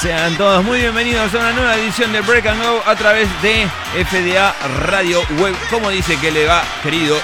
Sean 0.00 0.34
todos 0.38 0.64
muy 0.64 0.78
bienvenidos 0.78 1.34
a 1.34 1.38
una 1.38 1.52
nueva 1.52 1.76
edición 1.76 2.10
de 2.10 2.22
Break 2.22 2.46
and 2.46 2.62
Go 2.62 2.82
a 2.86 2.96
través 2.96 3.28
de 3.42 3.66
FDA 4.02 4.54
Radio 4.86 5.20
Web. 5.38 5.54
Como 5.68 5.90
dice 5.90 6.16
que 6.18 6.30
le 6.30 6.46
va, 6.46 6.64
querido 6.82 7.18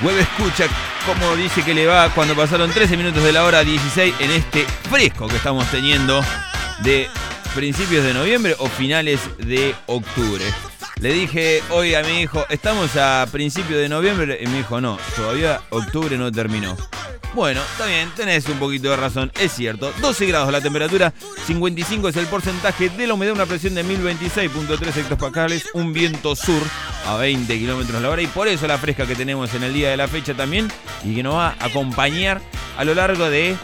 Web 0.00 0.16
Escucha, 0.20 0.64
como 1.04 1.36
dice 1.36 1.62
que 1.62 1.74
le 1.74 1.86
va 1.86 2.08
cuando 2.14 2.34
pasaron 2.34 2.70
13 2.70 2.96
minutos 2.96 3.22
de 3.22 3.30
la 3.30 3.44
hora 3.44 3.62
16 3.62 4.14
en 4.20 4.30
este 4.30 4.64
fresco 4.90 5.28
que 5.28 5.36
estamos 5.36 5.70
teniendo 5.70 6.24
de 6.78 7.10
principios 7.54 8.02
de 8.02 8.14
noviembre 8.14 8.56
o 8.58 8.68
finales 8.68 9.20
de 9.36 9.74
octubre. 9.84 10.44
Le 11.00 11.12
dije 11.12 11.62
hoy 11.68 11.94
a 11.94 12.02
mi 12.04 12.22
hijo, 12.22 12.46
estamos 12.48 12.96
a 12.96 13.26
principios 13.30 13.80
de 13.80 13.90
noviembre 13.90 14.38
y 14.40 14.46
me 14.46 14.58
dijo, 14.58 14.80
no, 14.80 14.98
todavía 15.14 15.60
octubre 15.68 16.16
no 16.16 16.32
terminó. 16.32 16.74
Bueno, 17.34 17.62
está 17.62 17.86
bien, 17.86 18.10
tenés 18.14 18.48
un 18.48 18.60
poquito 18.60 18.90
de 18.90 18.96
razón, 18.96 19.32
es 19.40 19.52
cierto. 19.52 19.92
12 20.00 20.26
grados 20.26 20.52
la 20.52 20.60
temperatura, 20.60 21.12
55 21.46 22.08
es 22.08 22.16
el 22.16 22.26
porcentaje 22.26 22.90
de 22.90 23.08
la 23.08 23.14
humedad, 23.14 23.34
una 23.34 23.46
presión 23.46 23.74
de 23.74 23.84
1026.3 23.84 24.96
hectopascales, 24.98 25.64
un 25.74 25.92
viento 25.92 26.36
sur 26.36 26.62
a 27.06 27.16
20 27.16 27.58
kilómetros 27.58 28.00
la 28.00 28.10
hora 28.10 28.22
y 28.22 28.28
por 28.28 28.46
eso 28.46 28.68
la 28.68 28.78
fresca 28.78 29.04
que 29.04 29.16
tenemos 29.16 29.52
en 29.52 29.64
el 29.64 29.74
día 29.74 29.90
de 29.90 29.96
la 29.96 30.06
fecha 30.06 30.34
también 30.34 30.68
y 31.02 31.16
que 31.16 31.24
nos 31.24 31.34
va 31.34 31.56
a 31.58 31.66
acompañar 31.66 32.40
a 32.78 32.84
lo 32.84 32.94
largo 32.94 33.28
de 33.28 33.56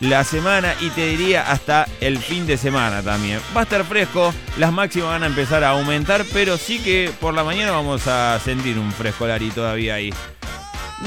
la 0.00 0.22
semana 0.22 0.74
y 0.80 0.90
te 0.90 1.06
diría 1.06 1.50
hasta 1.50 1.88
el 2.02 2.18
fin 2.18 2.46
de 2.46 2.58
semana 2.58 3.02
también. 3.02 3.40
Va 3.56 3.60
a 3.60 3.64
estar 3.64 3.82
fresco, 3.84 4.34
las 4.58 4.74
máximas 4.74 5.08
van 5.08 5.22
a 5.22 5.26
empezar 5.26 5.64
a 5.64 5.70
aumentar, 5.70 6.26
pero 6.34 6.58
sí 6.58 6.78
que 6.80 7.10
por 7.18 7.32
la 7.32 7.44
mañana 7.44 7.72
vamos 7.72 8.06
a 8.06 8.38
sentir 8.40 8.78
un 8.78 8.92
frescolari 8.92 9.48
todavía 9.48 9.94
ahí 9.94 10.12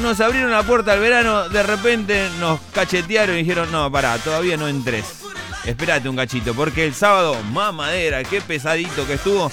nos 0.02 0.20
abrieron 0.20 0.52
la 0.52 0.64
puerta 0.64 0.94
al 0.94 1.00
verano, 1.00 1.50
de 1.50 1.64
repente 1.64 2.30
nos 2.40 2.60
cachetearon 2.74 3.36
y 3.36 3.40
dijeron, 3.40 3.72
no, 3.72 3.92
pará, 3.92 4.18
todavía 4.18 4.58
no 4.58 4.68
entres. 4.68 5.06
Espérate 5.66 6.10
un 6.10 6.16
cachito, 6.16 6.54
porque 6.54 6.86
el 6.86 6.94
sábado, 6.94 7.38
mamadera, 7.52 8.24
qué 8.24 8.42
pesadito 8.42 9.08
que 9.08 9.14
estuvo. 9.14 9.52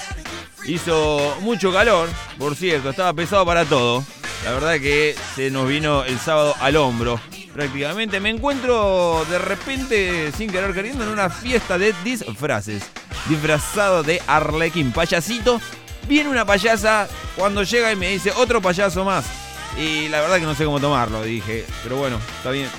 Hizo 0.65 1.37
mucho 1.41 1.71
calor, 1.71 2.09
por 2.37 2.55
cierto, 2.55 2.89
estaba 2.89 3.13
pesado 3.13 3.45
para 3.45 3.65
todo. 3.65 4.03
La 4.43 4.51
verdad 4.51 4.73
que 4.79 5.15
se 5.35 5.51
nos 5.51 5.67
vino 5.67 6.03
el 6.03 6.19
sábado 6.19 6.55
al 6.59 6.75
hombro. 6.75 7.19
Prácticamente 7.53 8.19
me 8.19 8.29
encuentro 8.29 9.25
de 9.29 9.37
repente, 9.37 10.31
sin 10.35 10.51
querer 10.51 10.73
queriendo, 10.73 11.03
en 11.03 11.09
una 11.09 11.29
fiesta 11.29 11.77
de 11.77 11.93
disfraces. 12.03 12.83
Disfrazado 13.29 14.03
de 14.03 14.21
Arlequín, 14.25 14.91
payasito. 14.91 15.61
Viene 16.07 16.29
una 16.29 16.45
payasa 16.45 17.07
cuando 17.35 17.63
llega 17.63 17.91
y 17.91 17.95
me 17.95 18.09
dice, 18.09 18.31
otro 18.35 18.61
payaso 18.61 19.05
más. 19.05 19.50
Y 19.77 20.09
la 20.09 20.21
verdad 20.21 20.37
que 20.37 20.45
no 20.45 20.55
sé 20.55 20.65
cómo 20.65 20.79
tomarlo, 20.79 21.23
dije. 21.23 21.65
Pero 21.83 21.97
bueno, 21.97 22.19
está 22.37 22.51
bien. 22.51 22.69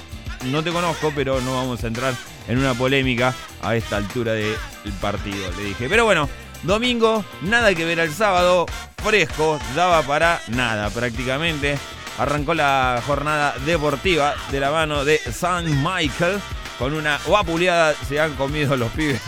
No 0.47 0.62
te 0.62 0.71
conozco, 0.71 1.12
pero 1.15 1.41
no 1.41 1.55
vamos 1.55 1.83
a 1.85 1.87
entrar 1.87 2.15
en 2.49 2.59
una 2.59 2.75
polémica 2.75 3.35
a 3.62 3.77
esta 3.77 3.97
altura 3.97 4.33
del 4.33 4.56
partido, 5.00 5.50
le 5.56 5.65
dije. 5.65 5.89
Pero 5.89 6.05
bueno, 6.05 6.29
domingo, 6.62 7.25
nada 7.43 7.75
que 7.75 7.85
ver 7.85 8.00
al 8.00 8.12
sábado, 8.12 8.67
fresco, 9.03 9.59
daba 9.75 10.03
para 10.03 10.41
nada 10.49 10.91
prácticamente. 10.91 11.79
Arrancó 12.19 12.55
la 12.55 13.03
jornada 13.06 13.55
deportiva 13.65 14.35
de 14.50 14.61
la 14.61 14.71
mano 14.71 15.05
de 15.05 15.19
San 15.19 15.65
Michael. 15.83 16.41
Con 16.79 16.95
una 16.95 17.19
vapuleada 17.29 17.95
se 18.09 18.21
han 18.21 18.35
comido 18.35 18.77
los 18.77 18.91
pibes. 18.93 19.23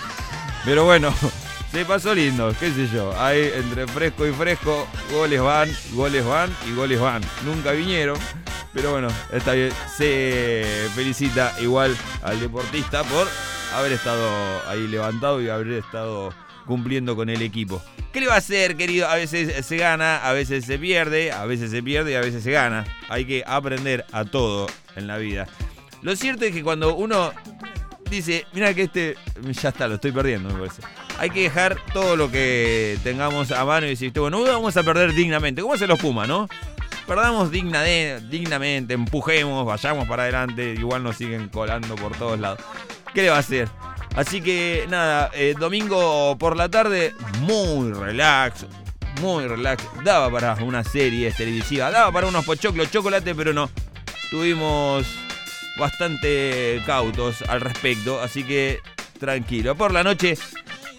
Pero 0.64 0.84
bueno, 0.84 1.14
se 1.70 1.84
pasó 1.84 2.14
lindo, 2.14 2.52
qué 2.58 2.70
sé 2.72 2.88
yo. 2.88 3.12
Ahí 3.20 3.50
entre 3.54 3.86
fresco 3.86 4.26
y 4.26 4.32
fresco, 4.32 4.88
goles 5.12 5.40
van, 5.40 5.70
goles 5.92 6.24
van 6.24 6.54
y 6.68 6.74
goles 6.74 6.98
van. 6.98 7.22
Nunca 7.44 7.72
vinieron, 7.72 8.18
pero 8.72 8.92
bueno, 8.92 9.08
está 9.32 9.52
bien. 9.52 9.70
Se 9.96 10.88
felicita 10.94 11.54
igual 11.60 11.96
al 12.22 12.40
deportista 12.40 13.04
por 13.04 13.28
haber 13.74 13.92
estado 13.92 14.28
ahí 14.68 14.88
levantado 14.88 15.40
y 15.40 15.48
haber 15.48 15.72
estado 15.72 16.34
cumpliendo 16.66 17.14
con 17.14 17.30
el 17.30 17.40
equipo. 17.42 17.80
¿Qué 18.12 18.20
le 18.20 18.26
va 18.26 18.34
a 18.34 18.38
hacer, 18.38 18.76
querido? 18.76 19.08
A 19.08 19.14
veces 19.14 19.64
se 19.64 19.76
gana, 19.76 20.16
a 20.28 20.32
veces 20.32 20.64
se 20.64 20.78
pierde, 20.78 21.30
a 21.30 21.46
veces 21.46 21.70
se 21.70 21.82
pierde 21.82 22.12
y 22.12 22.14
a 22.14 22.20
veces 22.20 22.42
se 22.42 22.50
gana. 22.50 22.84
Hay 23.08 23.24
que 23.24 23.44
aprender 23.46 24.04
a 24.10 24.24
todo 24.24 24.66
en 24.96 25.06
la 25.06 25.18
vida. 25.18 25.46
Lo 26.02 26.16
cierto 26.16 26.44
es 26.44 26.52
que 26.52 26.64
cuando 26.64 26.96
uno 26.96 27.32
dice, 28.10 28.44
mira 28.52 28.74
que 28.74 28.82
este 28.82 29.16
ya 29.52 29.68
está, 29.68 29.86
lo 29.86 29.94
estoy 29.94 30.10
perdiendo, 30.10 30.48
me 30.48 30.58
parece 30.58 30.82
hay 31.20 31.28
que 31.28 31.42
dejar 31.42 31.76
todo 31.92 32.16
lo 32.16 32.30
que 32.30 32.98
tengamos 33.04 33.52
a 33.52 33.62
mano 33.66 33.84
y 33.84 33.90
decir, 33.90 34.10
bueno, 34.18 34.42
vamos 34.42 34.74
a 34.78 34.82
perder 34.82 35.12
dignamente. 35.12 35.60
¿Cómo 35.60 35.76
se 35.76 35.86
los 35.86 35.98
Puma, 35.98 36.26
no? 36.26 36.48
Perdamos 37.06 37.50
digna 37.50 37.82
dignamente, 37.82 38.94
empujemos, 38.94 39.66
vayamos 39.66 40.08
para 40.08 40.22
adelante, 40.22 40.72
igual 40.78 41.02
nos 41.02 41.16
siguen 41.16 41.50
colando 41.50 41.94
por 41.96 42.16
todos 42.16 42.40
lados. 42.40 42.60
¿Qué 43.12 43.20
le 43.20 43.28
va 43.28 43.36
a 43.36 43.40
hacer? 43.40 43.68
Así 44.16 44.40
que 44.40 44.86
nada, 44.88 45.30
eh, 45.34 45.54
domingo 45.60 46.38
por 46.38 46.56
la 46.56 46.70
tarde, 46.70 47.12
muy 47.40 47.92
relax, 47.92 48.64
muy 49.20 49.46
relax. 49.46 49.84
Daba 50.02 50.30
para 50.30 50.54
una 50.64 50.82
serie 50.84 51.32
televisiva, 51.32 51.90
daba 51.90 52.10
para 52.12 52.28
unos 52.28 52.46
pochoclos, 52.46 52.90
chocolate, 52.90 53.34
pero 53.34 53.52
no. 53.52 53.68
Tuvimos 54.30 55.06
bastante 55.78 56.82
cautos 56.86 57.42
al 57.42 57.60
respecto, 57.60 58.22
así 58.22 58.42
que 58.42 58.80
tranquilo. 59.18 59.74
Por 59.74 59.92
la 59.92 60.02
noche 60.02 60.38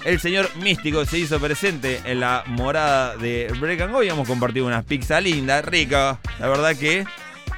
el 0.03 0.19
señor 0.19 0.50
Místico 0.57 1.06
se 1.06 1.19
hizo 1.19 1.39
presente 1.39 2.01
en 2.06 2.19
la 2.19 2.44
morada 2.48 3.15
de 3.18 3.53
Break 3.59 3.81
and 3.81 3.94
Go 3.94 4.03
y 4.03 4.09
hemos 4.09 4.27
compartido 4.27 4.65
unas 4.65 4.83
pizzas 4.83 5.24
lindas, 5.24 5.63
ricas. 5.65 6.18
La 6.39 6.48
verdad 6.48 6.75
que 6.75 7.06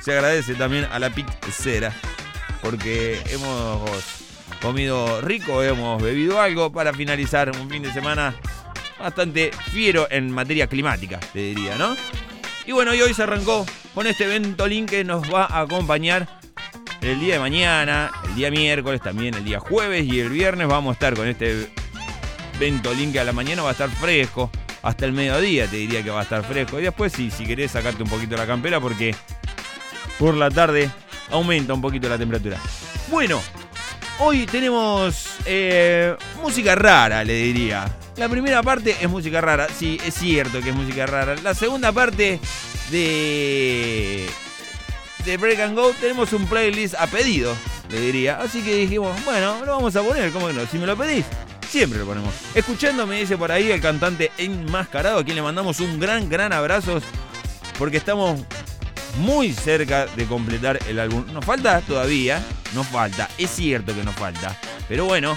se 0.02 0.12
agradece 0.12 0.56
también 0.56 0.86
a 0.92 1.00
la 1.00 1.10
pizzera 1.10 1.94
porque 2.62 3.22
hemos 3.30 3.90
comido 4.62 5.22
rico, 5.22 5.62
hemos 5.64 6.02
bebido 6.02 6.40
algo 6.42 6.72
para 6.72 6.94
finalizar 6.94 7.52
un 7.52 7.70
fin 7.70 7.84
de 7.84 7.92
semana 7.92 8.34
bastante 9.00 9.52
fiero 9.72 10.08
en 10.10 10.32
materia 10.32 10.68
climática, 10.68 11.20
te 11.34 11.40
diría, 11.40 11.76
¿no? 11.76 11.96
Y 12.66 12.72
bueno, 12.72 12.94
y 12.94 13.02
hoy 13.02 13.14
se 13.14 13.24
arrancó 13.24 13.66
con 13.94 14.08
este 14.08 14.24
evento 14.24 14.66
link 14.68 14.90
que 14.90 15.04
nos 15.04 15.32
va 15.34 15.46
a 15.46 15.62
acompañar 15.62 16.40
el 17.02 17.20
día 17.20 17.34
de 17.34 17.40
mañana, 17.42 18.12
el 18.26 18.36
día 18.36 18.50
miércoles, 18.50 19.02
también 19.02 19.34
el 19.34 19.44
día 19.44 19.60
jueves 19.60 20.06
y 20.06 20.22
el 20.22 20.30
viernes 20.30 20.68
vamos 20.68 20.92
a 20.92 20.94
estar 20.94 21.16
con 21.16 21.28
este 21.28 21.70
vento 22.60 22.92
que 23.12 23.20
a 23.20 23.24
la 23.24 23.34
mañana 23.34 23.62
va 23.62 23.70
a 23.70 23.72
estar 23.74 23.90
fresco. 23.90 24.50
Hasta 24.82 25.06
el 25.06 25.14
mediodía 25.14 25.68
te 25.68 25.78
diría 25.78 26.04
que 26.04 26.10
va 26.10 26.20
a 26.20 26.24
estar 26.24 26.44
fresco. 26.44 26.80
Y 26.80 26.84
después 26.84 27.14
si, 27.14 27.32
si 27.32 27.46
querés 27.46 27.72
sacarte 27.72 28.04
un 28.04 28.10
poquito 28.10 28.36
la 28.36 28.46
campera 28.46 28.80
porque 28.80 29.16
por 30.20 30.36
la 30.36 30.50
tarde 30.50 30.90
aumenta 31.32 31.74
un 31.74 31.82
poquito 31.82 32.10
la 32.10 32.18
temperatura. 32.18 32.58
Bueno, 33.10 33.42
hoy 34.20 34.46
tenemos 34.46 35.38
eh, 35.46 36.16
música 36.42 36.76
rara, 36.76 37.24
le 37.24 37.34
diría. 37.34 37.86
La 38.18 38.30
primera 38.30 38.62
parte 38.62 38.96
es 39.02 39.10
música 39.10 39.42
rara, 39.42 39.68
sí, 39.76 40.00
es 40.06 40.14
cierto 40.14 40.62
que 40.62 40.70
es 40.70 40.76
música 40.76 41.06
rara. 41.06 41.36
La 41.36 41.56
segunda 41.56 41.92
parte 41.92 42.40
de 42.92 44.28
de 45.26 45.38
Break 45.38 45.60
and 45.60 45.76
Go 45.78 45.94
tenemos 46.00 46.34
un 46.34 46.46
playlist 46.48 46.96
a 46.96 47.08
pedido, 47.08 47.56
le 47.90 48.00
diría. 48.00 48.40
Así 48.40 48.62
que 48.62 48.76
dijimos, 48.76 49.16
bueno, 49.26 49.64
lo 49.66 49.72
vamos 49.72 49.96
a 49.96 50.02
poner, 50.02 50.32
¿cómo 50.32 50.48
que 50.48 50.54
no? 50.54 50.66
Si 50.68 50.78
me 50.78 50.86
lo 50.86 50.98
pedís. 50.98 51.26
Siempre 51.74 51.98
lo 51.98 52.06
ponemos. 52.06 52.32
Escuchando, 52.54 53.08
me 53.08 53.20
dice 53.20 53.36
por 53.36 53.52
ahí 53.52 53.72
el 53.72 53.82
cantante 53.82 54.32
enmascarado, 54.38 55.18
a 55.18 55.24
quien 55.24 55.36
le 55.36 55.42
mandamos 55.42 55.80
un 55.80 56.00
gran, 56.00 56.30
gran 56.30 56.54
abrazo. 56.54 57.02
Porque 57.80 57.98
estamos 57.98 58.42
muy 59.18 59.54
cerca 59.54 60.06
de 60.06 60.28
completar 60.28 60.78
el 60.88 61.00
álbum. 61.00 61.26
Nos 61.34 61.44
falta 61.44 61.82
todavía, 61.82 62.46
nos 62.76 62.86
falta, 62.86 63.28
es 63.40 63.50
cierto 63.50 63.96
que 63.96 64.04
nos 64.04 64.14
falta. 64.14 64.56
Pero 64.88 65.06
bueno, 65.06 65.36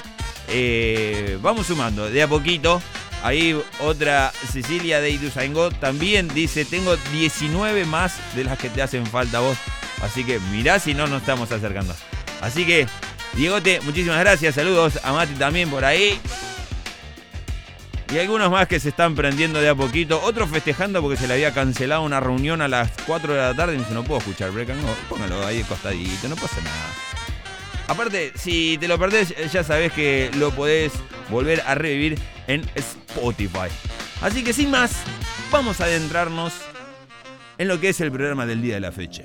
eh, 0.49 1.39
vamos 1.41 1.69
sumando 1.69 2.11
de 2.11 2.23
a 2.23 2.29
poquito. 2.29 2.83
Ahí 3.23 3.59
otra 3.81 4.31
Cecilia 4.53 5.01
de 5.01 5.09
Ituzaingó 5.09 5.71
también 5.71 6.29
dice, 6.29 6.67
tengo 6.67 6.99
19 7.15 7.87
más 7.87 8.15
de 8.35 8.45
las 8.45 8.59
que 8.59 8.69
te 8.69 8.83
hacen 8.83 9.07
falta 9.07 9.41
vos. 9.41 9.57
Así 10.03 10.23
que 10.23 10.39
mirá 10.53 10.81
si 10.81 10.93
no 10.93 11.07
nos 11.07 11.23
estamos 11.23 11.51
acercando. 11.51 11.95
Así 12.43 12.67
que 12.67 12.87
Diegote, 13.37 13.83
muchísimas 13.83 14.19
gracias. 14.19 14.55
Saludos 14.55 14.99
a 15.05 15.13
Mati 15.13 15.35
también 15.35 15.69
por 15.69 15.85
ahí. 15.85 16.19
Y 18.11 18.19
algunos 18.19 18.51
más 18.51 18.67
que 18.67 18.81
se 18.81 18.89
están 18.89 19.15
prendiendo 19.15 19.61
de 19.61 19.69
a 19.69 19.75
poquito. 19.75 20.23
Otros 20.23 20.49
festejando 20.49 21.03
porque 21.03 21.19
se 21.19 21.29
le 21.29 21.35
había 21.35 21.53
cancelado 21.53 22.03
una 22.03 22.19
reunión 22.19 22.63
a 22.63 22.69
las 22.69 22.93
4 23.07 23.35
de 23.35 23.39
la 23.39 23.55
tarde 23.55 23.75
y 23.75 23.77
me 23.77 23.83
dice, 23.83 23.95
no 23.95 24.05
puedo 24.05 24.21
escuchar 24.21 24.53
Break 24.53 24.71
and 24.71 24.83
Póngalo 25.09 25.45
ahí 25.45 25.63
costadito, 25.65 26.29
no 26.29 26.37
pasa 26.37 26.57
nada. 26.63 26.95
Aparte, 27.89 28.33
si 28.37 28.79
te 28.79 28.89
lo 28.89 28.99
perdés, 28.99 29.35
ya 29.53 29.63
sabes 29.63 29.93
que 29.93 30.31
lo 30.37 30.51
podés 30.53 30.93
volver 31.29 31.63
a 31.67 31.75
revivir 31.75 32.19
en 32.47 32.67
Spotify. 32.75 33.69
Así 34.23 34.43
que 34.45 34.55
sin 34.55 34.71
más, 34.71 34.93
vamos 35.51 35.81
a 35.83 35.85
adentrarnos 35.85 36.55
en 37.59 37.69
lo 37.69 37.79
que 37.81 37.91
es 37.91 38.01
el 38.01 38.11
programa 38.11 38.47
del 38.47 38.63
día 38.63 38.75
de 38.75 38.81
la 38.81 38.93
fecha. 38.93 39.25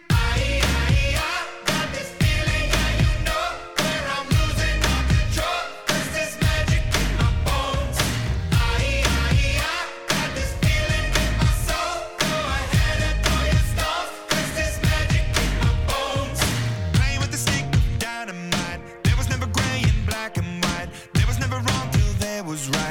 Was 22.51 22.67
right. 22.71 22.90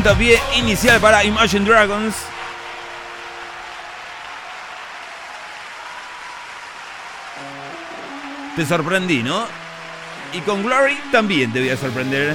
Puntapié 0.00 0.40
inicial 0.56 0.98
para 0.98 1.22
Imagine 1.24 1.62
Dragons. 1.62 2.14
Te 8.56 8.64
sorprendí, 8.64 9.22
¿no? 9.22 9.44
Y 10.32 10.38
con 10.38 10.62
Glory 10.62 10.96
también 11.12 11.52
te 11.52 11.60
voy 11.60 11.68
a 11.68 11.76
sorprender. 11.76 12.34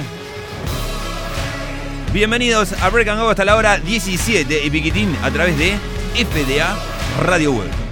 Bienvenidos 2.12 2.72
a 2.80 2.88
Break 2.88 3.08
and 3.08 3.20
Go 3.20 3.30
hasta 3.30 3.44
la 3.44 3.56
hora 3.56 3.78
17 3.78 4.64
y 4.64 4.70
Piquitín 4.70 5.16
a 5.24 5.32
través 5.32 5.58
de 5.58 5.76
FDA 6.14 6.78
Radio 7.24 7.50
Web. 7.50 7.85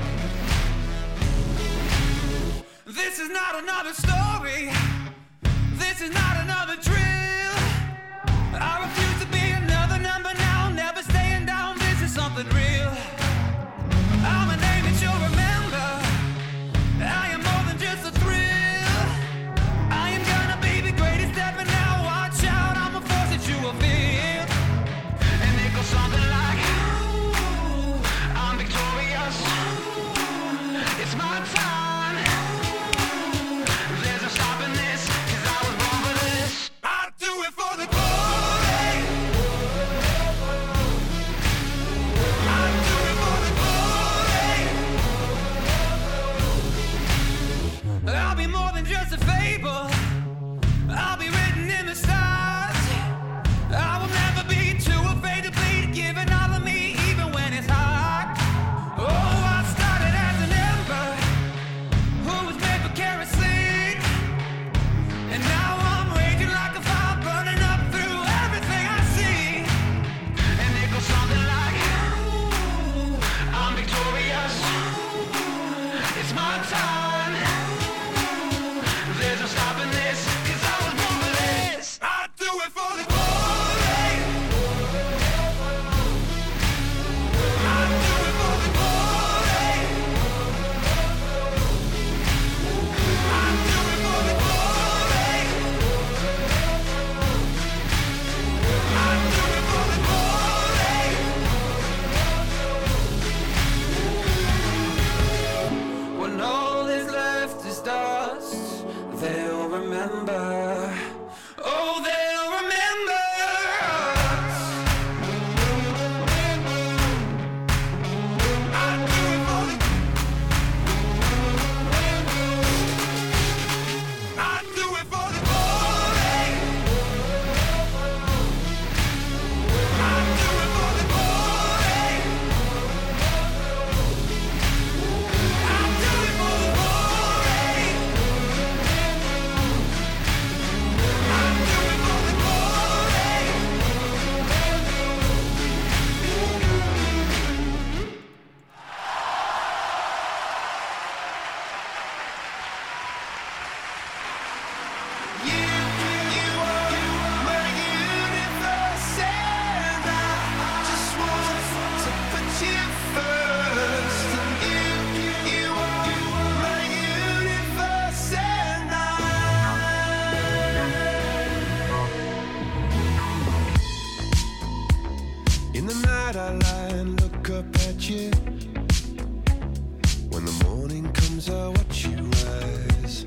When 180.31 180.45
the 180.45 180.65
morning 180.65 181.13
comes, 181.13 181.49
I 181.49 181.69
watch 181.69 182.07
you 182.07 182.17
rise. 182.47 183.27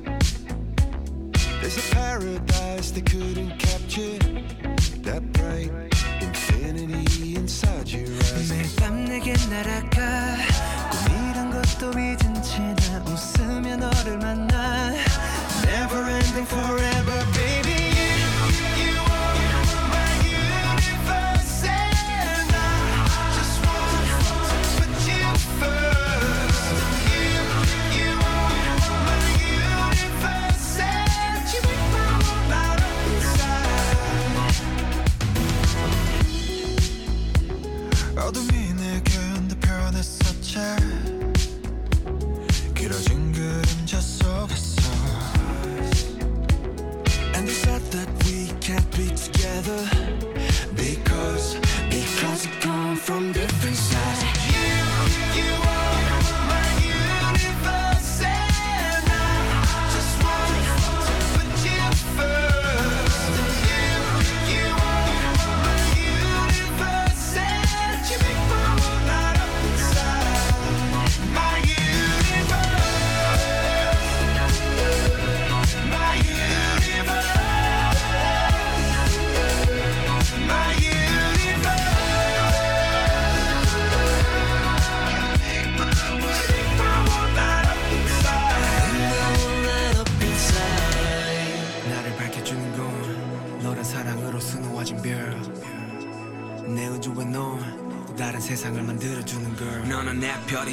There's 1.60 1.78
a 1.78 1.94
paradise 1.94 2.90
they 2.90 3.02
couldn't 3.02 3.58
capture. 3.58 4.18
That 5.02 5.22
bright 5.32 5.70
infinity 6.20 7.36
inside 7.36 7.88
your 7.88 8.06
eyes. 8.06 8.50
Never 15.64 16.02
ending 16.04 16.46
forever, 16.46 17.26
baby. 17.34 17.67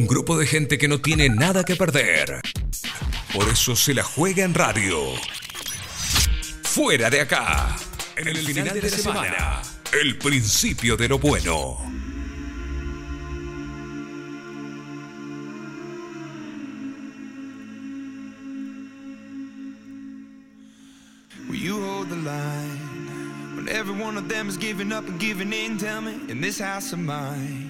Un 0.00 0.06
grupo 0.06 0.38
de 0.38 0.46
gente 0.46 0.78
que 0.78 0.88
no 0.88 1.02
tiene 1.02 1.28
nada 1.28 1.62
que 1.62 1.76
perder. 1.76 2.40
Por 3.34 3.46
eso 3.50 3.76
se 3.76 3.92
la 3.92 4.02
juega 4.02 4.44
en 4.44 4.54
radio. 4.54 4.96
Fuera 6.62 7.10
de 7.10 7.20
acá. 7.20 7.76
En 8.16 8.28
el, 8.28 8.38
final, 8.38 8.72
de, 8.72 8.80
la 8.80 8.88
semana. 8.88 9.62
El 9.92 10.16
principio 10.16 10.96
de 10.96 11.06
lo 11.06 11.18
bueno. 11.18 11.76
Will 21.46 21.58
you 21.58 21.78
hold 21.78 22.08
the 22.08 22.16
line 22.16 23.54
when 23.54 23.68
every 23.68 24.02
one 24.02 24.16
of 24.16 24.30
them 24.30 24.48
is 24.48 24.56
giving 24.56 24.92
up 24.92 25.06
and 25.06 25.20
giving 25.20 25.52
in? 25.52 25.76
Tell 25.76 26.00
me, 26.00 26.14
in 26.30 26.40
this 26.40 26.58
house 26.58 26.94
of 26.94 27.00
mine, 27.00 27.69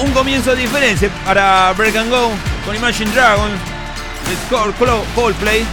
Un 0.00 0.12
comienzo 0.12 0.54
diferente 0.54 1.08
para 1.24 1.72
Break 1.72 1.96
and 1.96 2.10
Go 2.10 2.30
con 2.64 2.76
Imagine 2.76 3.10
Clo- 4.50 5.04
Coldplay. 5.14 5.64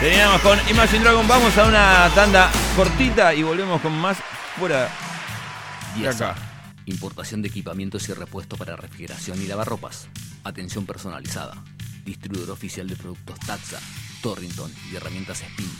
Terminamos 0.00 0.40
con 0.40 0.58
Imagine 0.70 1.00
Dragon. 1.00 1.28
Vamos 1.28 1.56
a 1.58 1.64
una 1.64 2.10
tanda 2.14 2.50
cortita 2.76 3.34
y 3.34 3.42
volvemos 3.42 3.80
con 3.80 3.96
más 3.98 4.16
fuera 4.58 4.88
de 5.96 6.08
acá. 6.08 6.34
Importación 6.86 7.42
de 7.42 7.48
equipamientos 7.48 8.08
y 8.08 8.14
repuestos 8.14 8.58
para 8.58 8.76
refrigeración 8.76 9.40
y 9.42 9.46
lavarropas. 9.46 10.08
Atención 10.44 10.86
personalizada. 10.86 11.62
Distribuidor 12.04 12.50
oficial 12.50 12.86
de 12.88 12.96
productos 12.96 13.38
Taxa, 13.40 13.80
Torrington 14.22 14.72
y 14.92 14.96
herramientas 14.96 15.40
Spin. 15.42 15.70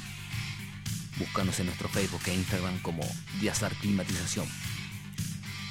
Búscanos 1.19 1.59
en 1.61 1.67
nuestro 1.67 1.89
Facebook 1.89 2.23
e 2.27 2.35
Instagram 2.35 2.79
como 2.81 3.03
Diazar 3.41 3.73
Climatización. 3.75 4.47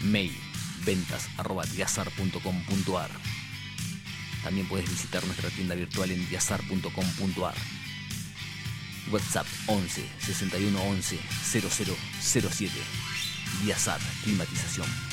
Mail 0.01 0.36
ventas 0.86 1.30
arroba. 1.38 1.63
También 4.43 4.67
puedes 4.67 4.89
visitar 4.89 5.26
nuestra 5.26 5.50
tienda 5.50 5.76
virtual 5.76 6.12
en 6.12 6.28
diazar.com.ar. 6.30 7.56
WhatsApp 9.12 9.48
11 9.67 10.06
61 10.19 10.82
11 10.82 11.19
0007. 12.22 12.72
Diazar 13.63 14.00
Climatización. 14.24 15.12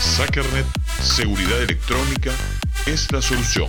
Sackernet 0.00 0.66
Seguridad 1.00 1.62
Electrónica 1.62 2.32
es 2.86 3.12
la 3.12 3.22
solución. 3.22 3.68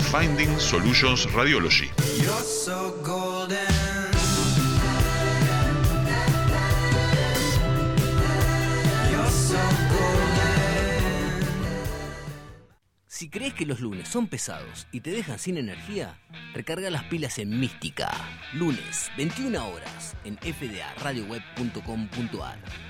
Finding 0.00 0.58
Solutions 0.58 1.30
Radiology. 1.32 1.88
Si 13.06 13.28
crees 13.28 13.52
que 13.52 13.66
los 13.66 13.80
lunes 13.80 14.08
son 14.08 14.28
pesados 14.28 14.86
y 14.92 15.00
te 15.00 15.10
dejan 15.10 15.38
sin 15.38 15.58
energía, 15.58 16.18
recarga 16.54 16.88
las 16.88 17.04
pilas 17.04 17.38
en 17.38 17.60
Mística. 17.60 18.10
Lunes, 18.54 19.10
21 19.18 19.68
horas, 19.68 20.16
en 20.24 20.38
fdaradioweb.com.ar. 20.38 22.89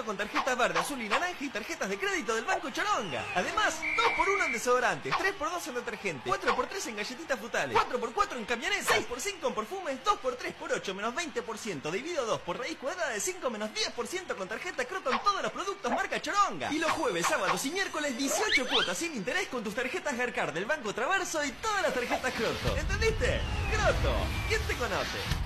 con 0.07 0.17
tarjetas 0.17 0.57
verde, 0.57 0.79
azul 0.79 1.03
y 1.03 1.09
naranja 1.09 1.45
y 1.45 1.49
tarjetas 1.49 1.89
de 1.89 1.99
crédito 1.99 2.35
del 2.35 2.45
Banco 2.45 2.71
Choronga. 2.71 3.25
Además, 3.35 3.81
2x1 3.81 4.47
en 4.47 4.53
desodorantes, 4.53 5.13
3x2 5.13 5.69
en 5.69 5.75
detergente, 5.75 6.31
4x3 6.31 6.89
en 6.89 6.97
galletitas 6.97 7.39
frutales, 7.39 7.77
4x4 7.77 8.37
en 8.37 8.45
camionetas, 8.45 8.87
6x5 8.87 9.49
en 9.49 9.55
perfumes, 9.55 9.99
2x3 10.05 10.53
por 10.55 10.73
8 10.73 10.95
menos 10.95 11.15
20%, 11.15 11.91
dividido 11.91 12.25
2 12.25 12.41
por 12.43 12.59
raíz 12.59 12.79
cuadrada 12.79 13.11
de 13.11 13.21
5 13.21 13.51
menos 13.51 13.71
10% 13.71 14.37
con 14.37 14.49
tarjeta 14.49 14.85
Croto 14.85 15.11
en 15.11 15.19
todos 15.19 15.43
los 15.43 15.51
productos 15.51 15.91
marca 15.91 16.23
Choronga. 16.23 16.73
Y 16.73 16.79
los 16.79 16.93
jueves, 16.93 17.27
sábados 17.27 17.65
y 17.67 17.71
miércoles 17.71 18.17
18 18.17 18.69
cuotas 18.69 18.97
sin 18.97 19.15
interés 19.17 19.49
con 19.49 19.65
tus 19.65 19.75
tarjetas 19.75 20.17
Garcar 20.17 20.53
del 20.53 20.67
Banco 20.67 20.95
Traverso 20.95 21.45
y 21.45 21.51
todas 21.51 21.83
las 21.83 21.93
tarjetas 21.93 22.33
Croto. 22.33 22.77
¿Entendiste? 22.77 23.41
Croto, 23.73 24.15
¿quién 24.49 24.63
te 24.63 24.75
conoce? 24.75 25.46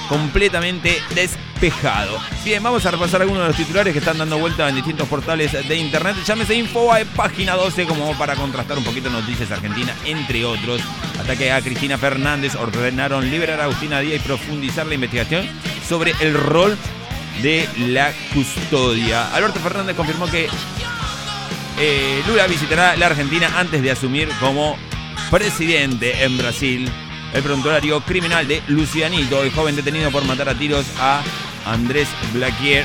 completamente 0.09 1.01
despejado. 1.15 2.19
Bien, 2.45 2.62
vamos 2.62 2.85
a 2.87 2.91
repasar 2.91 3.23
algunos 3.23 3.43
de 3.43 3.49
los 3.49 3.57
titulares 3.57 3.93
que 3.93 3.99
están 3.99 4.19
dando 4.19 4.38
vuelta 4.38 4.69
en 4.69 4.75
distintos 4.75 5.09
portales 5.09 5.53
de 5.53 5.77
internet. 5.77 6.17
Llámese 6.25 6.55
Infobae, 6.55 7.05
página 7.07 7.55
12, 7.55 7.87
como 7.87 8.17
para 8.19 8.35
contrastar 8.37 8.79
un 8.79 8.85
poquito 8.85 9.11
noticias 9.11 9.51
argentinas, 9.51 9.97
entre 10.05 10.45
otros. 10.45 10.81
Ataque 11.21 11.53
a 11.53 11.61
Cristina 11.61 11.99
Fernández, 11.99 12.55
ordenaron 12.55 13.31
liberar 13.31 13.61
a 13.61 13.65
Agustina 13.65 14.01
Díaz 14.01 14.21
y 14.23 14.27
profundizar 14.27 14.87
la 14.87 14.95
investigación 14.95 15.49
sobre 15.88 16.15
el 16.21 16.35
rol 16.35 16.77
de 17.43 17.69
la 17.79 18.12
custodia. 18.35 19.35
Alberto 19.35 19.61
Fernández 19.61 19.97
confirmó 19.97 20.27
que 20.27 20.49
eh, 21.79 22.23
Lula 22.27 22.47
visitará 22.47 22.97
la 22.97 23.07
Argentina 23.07 23.51
antes 23.59 23.83
de 23.83 23.91
asumir 23.91 24.29
como 24.41 24.77
presidente 25.31 26.25
en 26.25 26.37
Brasil. 26.37 26.91
El 27.33 27.42
prontuario 27.42 28.01
criminal 28.03 28.47
de 28.47 28.62
Lucianito, 28.68 29.42
el 29.42 29.53
joven 29.53 29.75
detenido 29.75 30.11
por 30.11 30.25
matar 30.25 30.51
a 30.51 30.55
tiros 30.55 30.85
a 30.99 31.23
Andrés 31.64 32.09
Blaquier. 32.35 32.85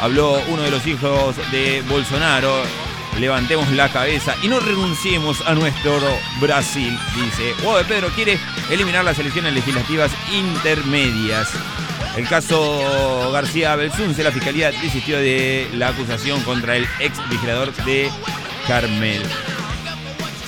Habló 0.00 0.42
uno 0.48 0.62
de 0.62 0.70
los 0.70 0.86
hijos 0.86 1.36
de 1.50 1.82
Bolsonaro. 1.88 2.62
Levantemos 3.18 3.70
la 3.72 3.88
cabeza 3.88 4.36
y 4.42 4.48
no 4.48 4.60
renunciemos 4.60 5.40
a 5.46 5.54
nuestro 5.54 5.98
Brasil, 6.38 6.98
dice. 7.14 7.54
Guado 7.62 7.78
de 7.78 7.84
Pedro 7.86 8.08
quiere 8.10 8.38
eliminar 8.70 9.06
las 9.06 9.18
elecciones 9.18 9.54
legislativas 9.54 10.10
intermedias. 10.30 11.48
El 12.14 12.28
caso 12.28 13.30
García 13.32 13.74
Belsunce, 13.74 14.22
la 14.22 14.32
fiscalía 14.32 14.70
desistió 14.70 15.18
de 15.18 15.66
la 15.72 15.88
acusación 15.88 16.42
contra 16.42 16.76
el 16.76 16.86
ex 17.00 17.16
vigilador 17.30 17.74
de 17.84 18.10
Carmel. 18.66 19.22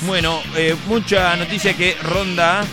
Bueno, 0.02 0.40
eh, 0.56 0.76
mucha 0.86 1.36
noticia 1.36 1.76
que 1.76 1.96
ronda 2.02 2.64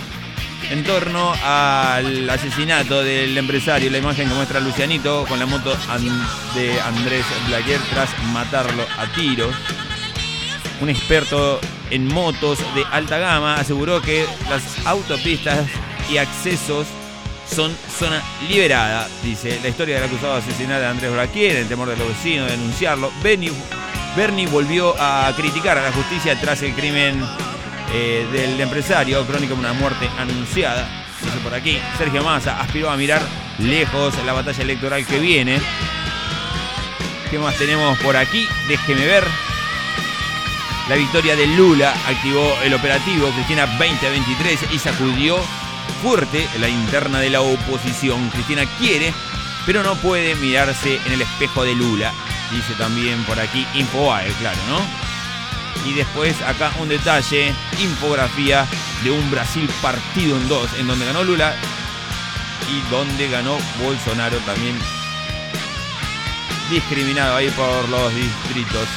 en 0.69 0.83
torno 0.83 1.33
al 1.43 2.29
asesinato 2.29 3.03
del 3.03 3.37
empresario. 3.37 3.89
La 3.89 3.97
imagen 3.97 4.29
que 4.29 4.35
muestra 4.35 4.59
Lucianito 4.59 5.25
con 5.27 5.39
la 5.39 5.45
moto 5.45 5.75
de 6.55 6.81
Andrés 6.81 7.25
Blaquier 7.47 7.81
tras 7.91 8.09
matarlo 8.31 8.83
a 8.97 9.07
tiros. 9.13 9.53
Un 10.81 10.89
experto 10.89 11.59
en 11.89 12.07
motos 12.07 12.59
de 12.75 12.83
alta 12.91 13.17
gama 13.17 13.55
aseguró 13.55 14.01
que 14.01 14.25
las 14.49 14.85
autopistas 14.85 15.67
y 16.11 16.17
accesos 16.17 16.85
son 17.49 17.75
zona 17.97 18.21
liberada. 18.47 19.07
Dice 19.23 19.59
la 19.63 19.69
historia 19.69 19.95
del 19.95 20.05
acusado 20.05 20.33
de 20.33 20.39
asesinar 20.39 20.83
a 20.83 20.91
Andrés 20.91 21.11
Blaquier, 21.11 21.57
el 21.57 21.67
temor 21.67 21.89
de 21.89 21.97
los 21.97 22.07
vecinos 22.07 22.47
de 22.47 22.57
denunciarlo. 22.57 23.11
Bernie 24.15 24.47
volvió 24.47 24.95
a 24.97 25.31
criticar 25.35 25.77
a 25.77 25.81
la 25.81 25.91
justicia 25.91 26.39
tras 26.39 26.61
el 26.61 26.73
crimen 26.73 27.21
eh, 27.93 28.25
del 28.31 28.59
empresario, 28.61 29.25
crónica 29.25 29.53
de 29.53 29.59
una 29.59 29.73
muerte 29.73 30.09
anunciada. 30.17 30.87
Por 31.43 31.53
aquí, 31.53 31.79
Sergio 31.97 32.23
Massa 32.23 32.61
aspiró 32.61 32.89
a 32.89 32.97
mirar 32.97 33.21
lejos 33.59 34.13
la 34.25 34.33
batalla 34.33 34.63
electoral 34.63 35.05
que 35.05 35.19
viene. 35.19 35.59
¿Qué 37.29 37.39
más 37.39 37.57
tenemos 37.57 37.97
por 37.99 38.15
aquí? 38.15 38.47
Déjeme 38.69 39.05
ver. 39.05 39.25
La 40.87 40.95
victoria 40.95 41.35
de 41.35 41.47
Lula 41.47 41.93
activó 42.07 42.55
el 42.63 42.73
operativo 42.73 43.29
Cristina 43.31 43.65
2023 43.65 44.59
y 44.71 44.79
sacudió 44.79 45.37
fuerte 46.01 46.47
la 46.59 46.69
interna 46.69 47.19
de 47.19 47.31
la 47.31 47.41
oposición. 47.41 48.29
Cristina 48.29 48.63
quiere, 48.77 49.13
pero 49.65 49.83
no 49.83 49.95
puede 49.95 50.35
mirarse 50.35 51.01
en 51.05 51.13
el 51.13 51.21
espejo 51.21 51.63
de 51.63 51.75
Lula. 51.75 52.13
Dice 52.51 52.73
también 52.77 53.23
por 53.23 53.39
aquí 53.39 53.65
Infobae, 53.73 54.31
claro, 54.33 54.59
¿no? 54.69 55.89
Y 55.89 55.93
después 55.93 56.41
acá 56.41 56.71
un 56.79 56.89
detalle, 56.89 57.53
infografía 57.79 58.65
de 59.03 59.11
un 59.11 59.29
Brasil 59.29 59.69
partido 59.81 60.37
en 60.37 60.47
dos, 60.47 60.69
en 60.79 60.87
donde 60.87 61.05
ganó 61.05 61.23
Lula 61.23 61.53
y 62.69 62.91
donde 62.91 63.29
ganó 63.29 63.57
Bolsonaro 63.83 64.37
también 64.39 64.75
discriminado 66.69 67.35
ahí 67.35 67.49
por 67.51 67.87
los 67.89 68.13
distritos. 68.15 68.87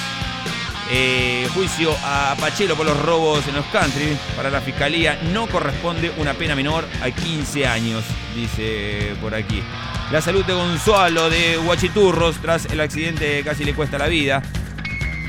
Eh, 0.91 1.47
juicio 1.53 1.95
a 2.03 2.35
Pachelo 2.41 2.75
por 2.75 2.87
los 2.87 2.99
robos 2.99 3.47
en 3.47 3.57
los 3.57 3.67
country. 3.67 4.17
Para 4.35 4.49
la 4.49 4.63
fiscalía 4.63 5.21
no 5.33 5.47
corresponde 5.47 6.13
una 6.17 6.33
pena 6.33 6.55
menor 6.55 6.87
a 7.03 7.11
15 7.11 7.67
años, 7.67 8.05
dice 8.35 9.15
por 9.21 9.35
aquí. 9.35 9.63
La 10.11 10.23
salud 10.23 10.43
de 10.43 10.55
Gonzalo 10.55 11.29
de 11.29 11.59
Huachiturros 11.59 12.37
tras 12.39 12.65
el 12.67 12.81
accidente 12.81 13.43
casi 13.45 13.65
le 13.65 13.75
cuesta 13.75 13.99
la 13.99 14.09
vida. 14.09 14.43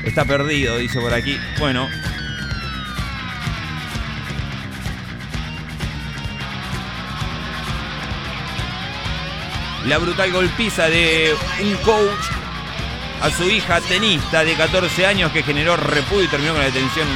Está 0.04 0.24
perdido, 0.24 0.78
dice 0.78 0.98
por 1.00 1.12
aquí. 1.12 1.36
Bueno. 1.58 1.86
La 9.84 9.98
brutal 9.98 10.32
golpiza 10.32 10.88
de 10.88 11.34
un 11.62 11.74
coach 11.84 12.24
a 13.20 13.30
su 13.30 13.50
hija 13.50 13.82
tenista 13.82 14.44
de 14.44 14.54
14 14.54 15.04
años 15.04 15.30
que 15.30 15.42
generó 15.42 15.76
repudio 15.76 16.24
y 16.24 16.28
terminó 16.28 16.52
con 16.52 16.60
la 16.60 16.66
detención 16.66 17.06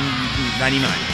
de 0.59 0.64
animal. 0.64 1.13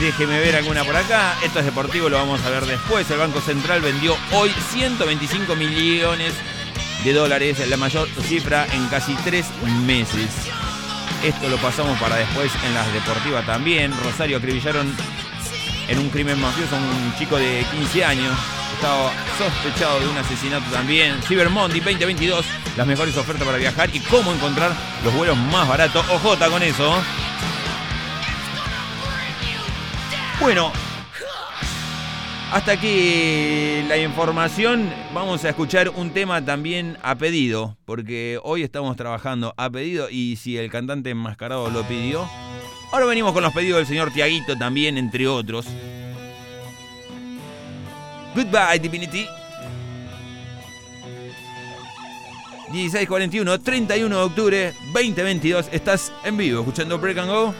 Déjeme 0.00 0.38
ver 0.38 0.54
alguna 0.54 0.84
por 0.84 0.96
acá. 0.96 1.36
Esto 1.42 1.58
es 1.58 1.64
deportivo, 1.64 2.08
lo 2.08 2.18
vamos 2.18 2.40
a 2.44 2.50
ver 2.50 2.64
después. 2.66 3.10
El 3.10 3.18
Banco 3.18 3.40
Central 3.40 3.80
vendió 3.80 4.16
hoy 4.32 4.50
125 4.70 5.56
millones 5.56 6.34
de 7.02 7.12
dólares, 7.12 7.68
la 7.68 7.76
mayor 7.76 8.08
cifra 8.22 8.66
en 8.72 8.86
casi 8.88 9.14
tres 9.24 9.46
meses. 9.84 10.30
Esto 11.24 11.48
lo 11.48 11.56
pasamos 11.56 11.98
para 11.98 12.14
después 12.14 12.52
en 12.64 12.74
las 12.74 12.92
deportivas 12.92 13.44
también. 13.44 13.92
Rosario 14.04 14.36
acribillaron 14.36 14.94
en 15.88 15.98
un 15.98 16.10
crimen 16.10 16.40
mafioso 16.40 16.76
a 16.76 16.78
un 16.78 17.14
chico 17.18 17.36
de 17.36 17.66
15 17.72 18.04
años. 18.04 18.38
Estaba 18.74 19.10
sospechado 19.36 19.98
de 19.98 20.06
un 20.06 20.16
asesinato 20.16 20.70
también. 20.70 21.20
Cyber 21.22 21.50
Monday 21.50 21.80
2022, 21.80 22.46
las 22.76 22.86
mejores 22.86 23.16
ofertas 23.16 23.44
para 23.44 23.58
viajar 23.58 23.90
y 23.92 23.98
cómo 23.98 24.32
encontrar 24.32 24.72
los 25.02 25.12
vuelos 25.12 25.36
más 25.36 25.66
baratos. 25.66 26.08
Ojota 26.08 26.48
con 26.48 26.62
eso. 26.62 27.02
Bueno, 30.40 30.72
hasta 32.52 32.72
aquí 32.72 33.82
la 33.88 33.96
información. 33.98 34.88
Vamos 35.12 35.44
a 35.44 35.48
escuchar 35.48 35.88
un 35.90 36.10
tema 36.10 36.44
también 36.44 36.96
a 37.02 37.16
pedido, 37.16 37.76
porque 37.84 38.38
hoy 38.44 38.62
estamos 38.62 38.96
trabajando 38.96 39.52
a 39.56 39.68
pedido 39.68 40.08
y 40.08 40.36
si 40.36 40.56
el 40.56 40.70
cantante 40.70 41.10
enmascarado 41.10 41.68
lo 41.70 41.82
pidió. 41.82 42.28
Ahora 42.92 43.06
venimos 43.06 43.32
con 43.32 43.42
los 43.42 43.52
pedidos 43.52 43.78
del 43.78 43.86
señor 43.86 44.12
Tiaguito 44.12 44.56
también, 44.56 44.96
entre 44.96 45.26
otros. 45.26 45.66
Goodbye, 48.34 48.78
Divinity. 48.80 49.26
1641, 52.70 53.58
31 53.60 54.16
de 54.16 54.22
octubre 54.22 54.72
2022. 54.94 55.68
Estás 55.72 56.12
en 56.24 56.36
vivo 56.36 56.60
escuchando 56.60 56.98
Break 56.98 57.18
and 57.18 57.30
Go 57.30 57.54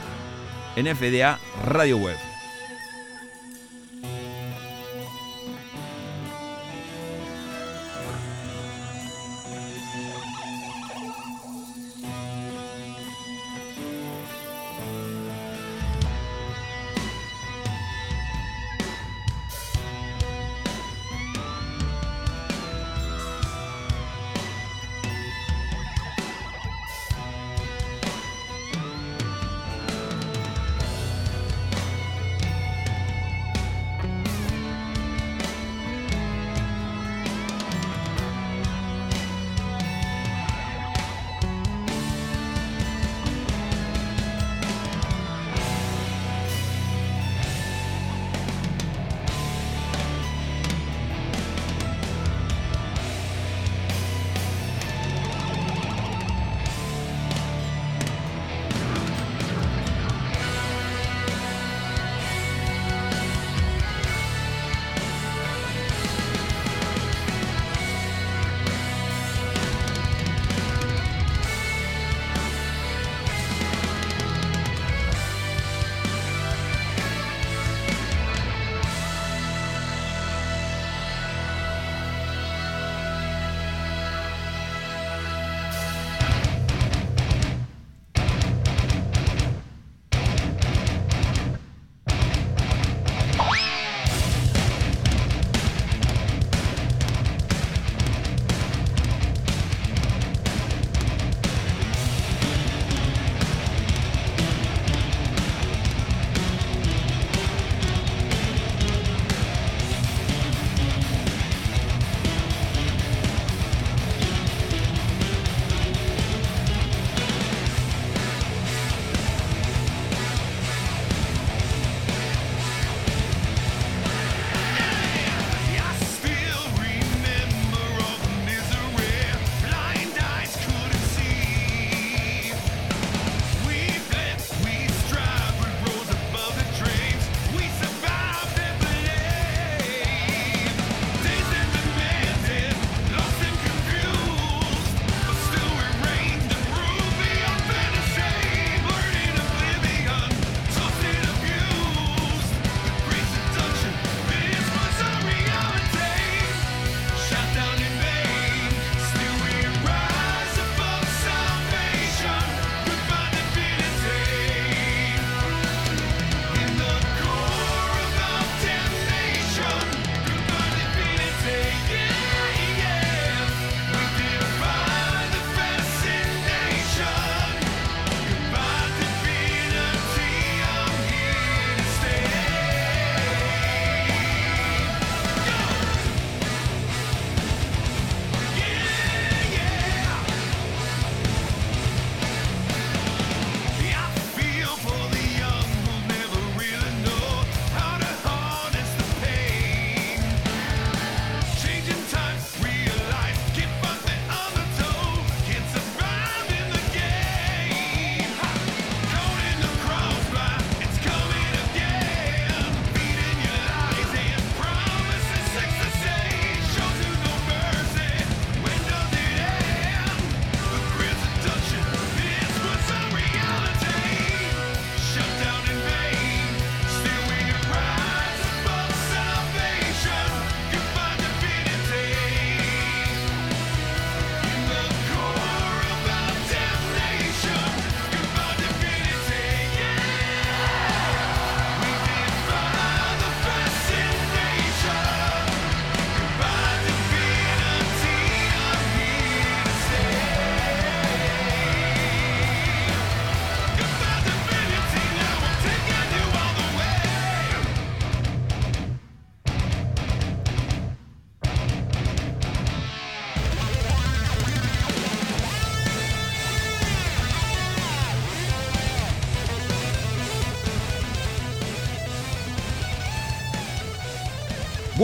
en 0.77 0.95
FDA 0.95 1.41
Radio 1.65 1.97
Web. 1.97 2.28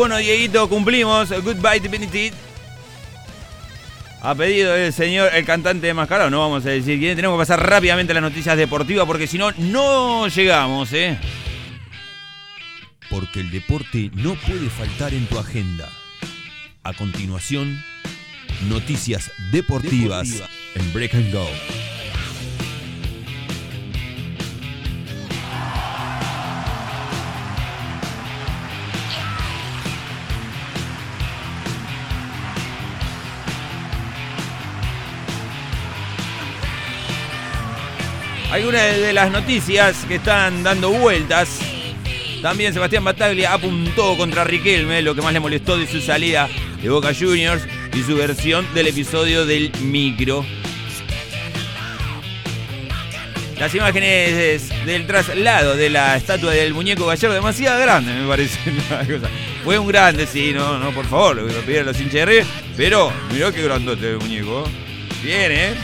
Bueno, 0.05 0.19
Dieguito, 0.19 0.69
cumplimos. 0.69 1.31
Goodbye, 1.31 1.81
Divinity. 1.81 2.31
Ha 4.21 4.35
pedido 4.35 4.77
el 4.77 4.93
señor, 4.93 5.31
el 5.33 5.47
cantante 5.47 5.87
de 5.87 5.95
Mascarado, 5.95 6.29
no 6.29 6.41
vamos 6.41 6.67
a 6.67 6.69
decir 6.69 6.99
quién. 6.99 7.17
Tenemos 7.17 7.39
que 7.39 7.41
pasar 7.41 7.67
rápidamente 7.67 8.13
a 8.13 8.15
las 8.17 8.23
noticias 8.23 8.55
deportivas 8.55 9.07
porque 9.07 9.27
si 9.27 9.39
no, 9.39 9.51
no 9.53 10.29
llegamos, 10.29 10.93
¿eh? 10.93 11.19
Porque 13.09 13.41
el 13.41 13.51
deporte 13.51 14.11
no 14.13 14.35
puede 14.35 14.69
faltar 14.69 15.15
en 15.15 15.25
tu 15.25 15.39
agenda. 15.39 15.89
A 16.83 16.93
continuación, 16.93 17.83
noticias 18.69 19.33
deportivas, 19.53 20.43
en 20.75 20.93
Break 20.93 21.15
and 21.15 21.33
Go. 21.33 21.49
Algunas 38.55 39.01
de 39.01 39.13
las 39.13 39.33
noticias 39.33 40.05
que 40.07 40.15
están 40.15 40.63
dando 40.63 40.91
vueltas. 40.91 41.59
También 42.41 42.73
Sebastián 42.73 43.03
Bataglia 43.03 43.53
apuntó 43.53 44.17
contra 44.17 44.45
Riquelme, 44.45 45.03
lo 45.03 45.17
que 45.17 45.23
más 45.23 45.33
le 45.33 45.41
molestó 45.41 45.77
de 45.77 45.89
su 45.89 46.01
salida 46.01 46.49
de 46.81 46.89
Boca 46.89 47.13
Juniors 47.13 47.67
y 47.93 48.05
su 48.05 48.15
versión 48.15 48.65
del 48.73 48.87
episodio 48.87 49.45
del 49.45 49.73
micro. 49.81 50.47
Las 53.59 53.75
imágenes 53.75 54.71
del 54.87 55.05
traslado 55.09 55.75
de 55.75 55.91
la 55.91 56.17
estatua 56.17 56.53
del 56.53 56.75
muñeco 56.75 57.07
Gallardo, 57.07 57.35
demasiado 57.35 57.81
grande, 57.81 58.13
me 58.13 58.29
parece. 58.29 58.57
Fue 59.65 59.81
un 59.81 59.89
grande, 59.89 60.29
sí, 60.29 60.53
no, 60.55 60.79
no, 60.79 60.93
por 60.93 61.07
favor, 61.07 61.35
lo 61.39 61.61
pidieron 61.63 61.87
los 61.87 61.99
hinchas 61.99 62.15
de 62.15 62.27
River, 62.27 62.47
pero 62.77 63.13
mirá 63.33 63.51
qué 63.51 63.65
grandote 63.65 64.11
el 64.11 64.19
muñeco. 64.19 64.63
Bien, 65.25 65.51
¿eh? 65.51 65.75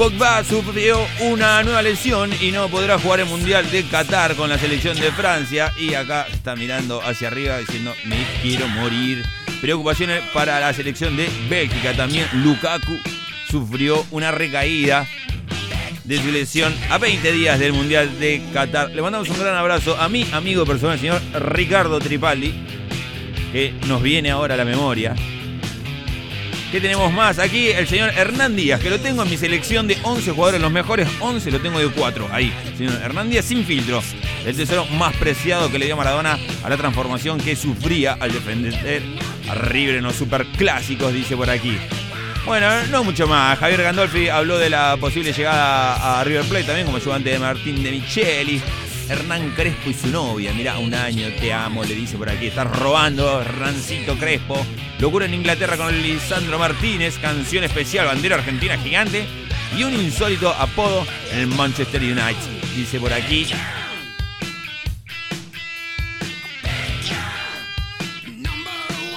Pogba 0.00 0.42
sufrió 0.44 1.06
una 1.20 1.62
nueva 1.62 1.82
lesión 1.82 2.30
y 2.40 2.52
no 2.52 2.70
podrá 2.70 2.98
jugar 2.98 3.20
el 3.20 3.26
Mundial 3.26 3.70
de 3.70 3.84
Qatar 3.84 4.34
con 4.34 4.48
la 4.48 4.56
selección 4.56 4.98
de 4.98 5.12
Francia. 5.12 5.74
Y 5.78 5.92
acá 5.92 6.26
está 6.32 6.56
mirando 6.56 7.02
hacia 7.02 7.28
arriba 7.28 7.58
diciendo, 7.58 7.92
me 8.06 8.16
quiero 8.40 8.66
morir. 8.68 9.22
Preocupaciones 9.60 10.22
para 10.32 10.58
la 10.58 10.72
selección 10.72 11.18
de 11.18 11.28
Bélgica. 11.50 11.94
También 11.94 12.26
Lukaku 12.32 12.96
sufrió 13.50 14.06
una 14.10 14.30
recaída 14.30 15.06
de 16.04 16.16
su 16.16 16.32
lesión 16.32 16.74
a 16.88 16.96
20 16.96 17.32
días 17.32 17.58
del 17.58 17.74
Mundial 17.74 18.18
de 18.18 18.42
Qatar. 18.54 18.92
Le 18.92 19.02
mandamos 19.02 19.28
un 19.28 19.38
gran 19.38 19.54
abrazo 19.54 20.00
a 20.00 20.08
mi 20.08 20.26
amigo 20.32 20.64
personal, 20.64 20.94
el 20.94 21.00
señor 21.00 21.20
Ricardo 21.34 21.98
Tripaldi, 21.98 22.54
que 23.52 23.74
nos 23.86 24.00
viene 24.00 24.30
ahora 24.30 24.54
a 24.54 24.56
la 24.56 24.64
memoria. 24.64 25.14
¿Qué 26.70 26.80
tenemos 26.80 27.12
más? 27.12 27.40
Aquí 27.40 27.70
el 27.70 27.88
señor 27.88 28.10
Hernán 28.16 28.54
Díaz, 28.54 28.80
que 28.80 28.90
lo 28.90 29.00
tengo 29.00 29.24
en 29.24 29.30
mi 29.30 29.36
selección 29.36 29.88
de 29.88 29.98
11 30.04 30.30
jugadores, 30.30 30.60
los 30.60 30.70
mejores 30.70 31.08
11 31.18 31.50
lo 31.50 31.60
tengo 31.60 31.80
de 31.80 31.88
4. 31.88 32.28
Ahí, 32.30 32.52
señor 32.78 32.94
Hernán 33.02 33.28
Díaz 33.28 33.46
sin 33.46 33.64
filtro. 33.64 34.00
El 34.46 34.56
tesoro 34.56 34.86
más 34.86 35.16
preciado 35.16 35.68
que 35.68 35.80
le 35.80 35.86
dio 35.86 35.96
Maradona 35.96 36.38
a 36.62 36.68
la 36.68 36.76
transformación 36.76 37.40
que 37.40 37.56
sufría 37.56 38.12
al 38.20 38.32
defender 38.32 39.02
a 39.48 39.76
en 39.76 40.04
los 40.04 40.14
superclásicos, 40.14 41.12
dice 41.12 41.36
por 41.36 41.50
aquí. 41.50 41.76
Bueno, 42.46 42.68
no 42.86 43.02
mucho 43.02 43.26
más. 43.26 43.58
Javier 43.58 43.82
Gandolfi 43.82 44.28
habló 44.28 44.56
de 44.56 44.70
la 44.70 44.96
posible 44.96 45.32
llegada 45.32 46.20
a 46.20 46.24
River 46.24 46.44
Plate 46.44 46.64
también 46.64 46.86
como 46.86 46.98
ayudante 46.98 47.30
de 47.30 47.38
Martín 47.40 47.82
de 47.82 47.90
Micheli. 47.90 48.62
Hernán 49.10 49.50
Crespo 49.56 49.90
y 49.90 49.94
su 49.94 50.06
novia. 50.06 50.52
Mirá, 50.52 50.78
un 50.78 50.94
año 50.94 51.26
te 51.40 51.52
amo, 51.52 51.82
le 51.82 51.96
dice 51.96 52.16
por 52.16 52.28
aquí. 52.28 52.46
Estás 52.46 52.70
robando, 52.70 53.40
Hernancito 53.40 54.16
Crespo. 54.16 54.64
Locura 55.00 55.26
en 55.26 55.34
Inglaterra 55.34 55.76
con 55.76 56.00
Lisandro 56.00 56.60
Martínez. 56.60 57.18
Canción 57.18 57.64
especial, 57.64 58.06
bandera 58.06 58.36
argentina 58.36 58.78
gigante. 58.78 59.26
Y 59.76 59.82
un 59.82 59.94
insólito 59.94 60.50
apodo 60.50 61.04
en 61.32 61.40
el 61.40 61.46
Manchester 61.48 62.00
United. 62.00 62.36
Dice 62.76 63.00
por 63.00 63.12
aquí. 63.12 63.48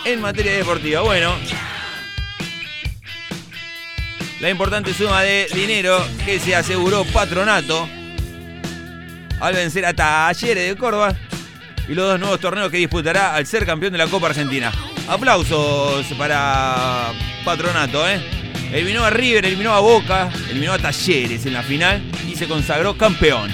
En 0.05 0.21
materia 0.21 0.53
deportiva, 0.53 1.01
bueno. 1.01 1.35
La 4.39 4.49
importante 4.49 4.91
suma 4.91 5.21
de 5.21 5.47
dinero 5.53 6.03
que 6.25 6.39
se 6.39 6.55
aseguró 6.55 7.05
Patronato 7.05 7.87
al 9.43 9.53
vencer 9.55 9.85
a 9.85 9.93
Talleres 9.93 10.69
de 10.69 10.77
Córdoba 10.77 11.13
y 11.89 11.93
los 11.93 12.07
dos 12.07 12.17
nuevos 12.17 12.39
torneos 12.39 12.71
que 12.71 12.77
disputará 12.77 13.35
al 13.35 13.45
ser 13.45 13.65
campeón 13.65 13.91
de 13.91 13.97
la 13.97 14.07
Copa 14.07 14.27
Argentina. 14.27 14.71
Aplausos 15.09 16.05
para 16.17 17.11
Patronato, 17.43 18.07
¿eh? 18.07 18.21
Eliminó 18.71 19.03
a 19.03 19.09
River, 19.09 19.45
eliminó 19.45 19.73
a 19.73 19.81
Boca, 19.81 20.29
eliminó 20.49 20.71
a 20.71 20.77
Talleres 20.77 21.45
en 21.45 21.53
la 21.53 21.61
final 21.61 22.01
y 22.25 22.37
se 22.37 22.47
consagró 22.47 22.97
campeón. 22.97 23.53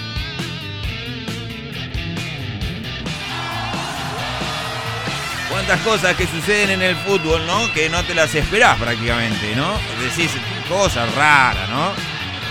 Cuántas 5.50 5.80
cosas 5.82 6.16
que 6.16 6.28
suceden 6.28 6.70
en 6.70 6.82
el 6.84 6.96
fútbol, 6.98 7.48
¿no? 7.48 7.74
Que 7.74 7.90
no 7.90 8.04
te 8.04 8.14
las 8.14 8.36
esperás 8.36 8.78
prácticamente, 8.78 9.56
¿no? 9.56 9.74
Decís 10.04 10.30
cosas 10.70 11.12
raras, 11.16 11.68
¿no? 11.68 11.94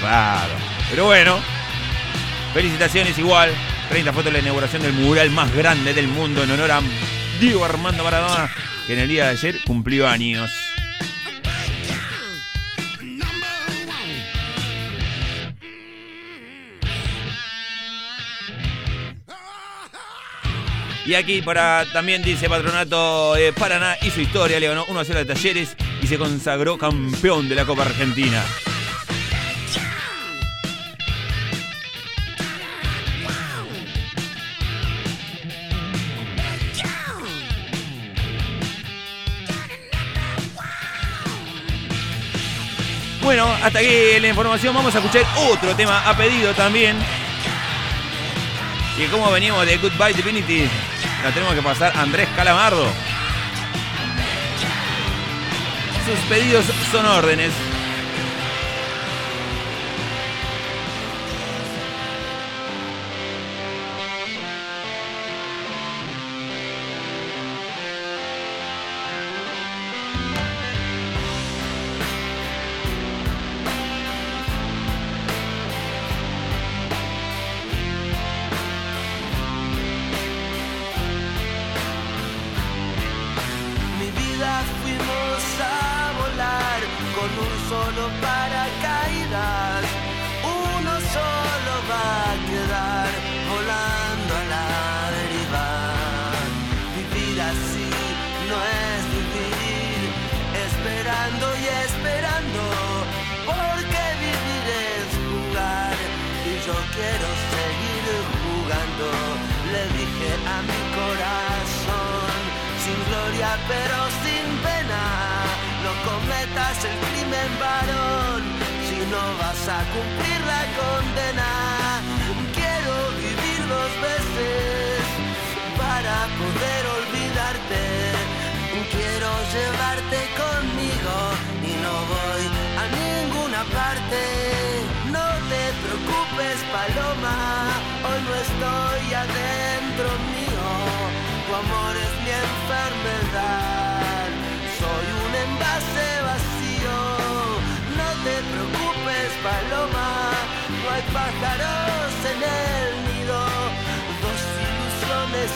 Raro. 0.03 0.55
Pero 0.91 1.05
bueno, 1.05 1.41
Felicitaciones 2.59 3.17
igual. 3.21 3.53
30 3.89 4.13
fotos 4.13 4.25
de 4.25 4.33
la 4.33 4.41
inauguración 4.41 4.83
del 4.83 4.93
mural 4.93 5.31
más 5.31 5.55
grande 5.55 5.95
del 5.95 6.09
mundo 6.09 6.43
en 6.43 6.51
honor 6.51 6.73
a 6.73 6.81
Diego 7.39 7.65
Armando 7.65 8.03
Maradona, 8.03 8.51
que 8.85 8.95
en 8.95 8.99
el 8.99 9.09
día 9.09 9.27
de 9.27 9.31
ayer 9.31 9.61
cumplió 9.65 10.09
años. 10.09 10.51
Y 21.07 21.15
aquí 21.15 21.43
para 21.43 21.87
también 21.93 22.25
dice 22.25 22.49
Patronato 22.49 23.35
de 23.35 23.53
Paraná 23.53 23.97
y 24.03 24.11
su 24.11 24.21
historia, 24.21 24.59
le 24.59 24.67
ganó 24.67 24.85
1 24.89 24.99
a 24.99 25.05
0 25.05 25.21
de 25.21 25.25
Talleres 25.27 25.77
y 26.03 26.09
se 26.09 26.19
consagró 26.19 26.77
campeón 26.77 27.49
de 27.49 27.55
la 27.55 27.65
Copa 27.65 27.83
Argentina. 27.83 28.43
Bueno, 43.29 43.47
hasta 43.63 43.81
aquí 43.81 44.19
la 44.21 44.29
información. 44.29 44.75
Vamos 44.75 44.95
a 44.95 45.01
escuchar 45.01 45.23
otro 45.51 45.77
tema 45.77 46.01
a 46.09 46.17
pedido 46.17 46.55
también. 46.55 46.97
Y 48.97 49.05
como 49.09 49.31
venimos 49.31 49.67
de 49.67 49.77
Goodbye 49.77 50.15
Divinity, 50.15 50.67
la 51.23 51.31
tenemos 51.33 51.55
que 51.55 51.61
pasar 51.61 51.93
Andrés 51.95 52.27
Calamardo. 52.35 52.87
Sus 56.07 56.19
pedidos 56.31 56.65
son 56.91 57.05
órdenes. 57.05 57.53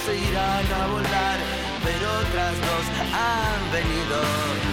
Se 0.04 0.16
irán 0.16 0.66
a 0.80 0.86
volar, 0.88 1.38
pero 1.84 2.10
otras 2.20 2.56
dos 2.60 2.86
han 3.12 3.72
venido. 3.72 4.71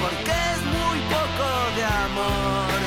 Porque 0.00 0.30
es 0.30 0.62
muy 0.64 0.98
poco 1.10 1.48
de 1.76 1.84
amor. 1.84 2.78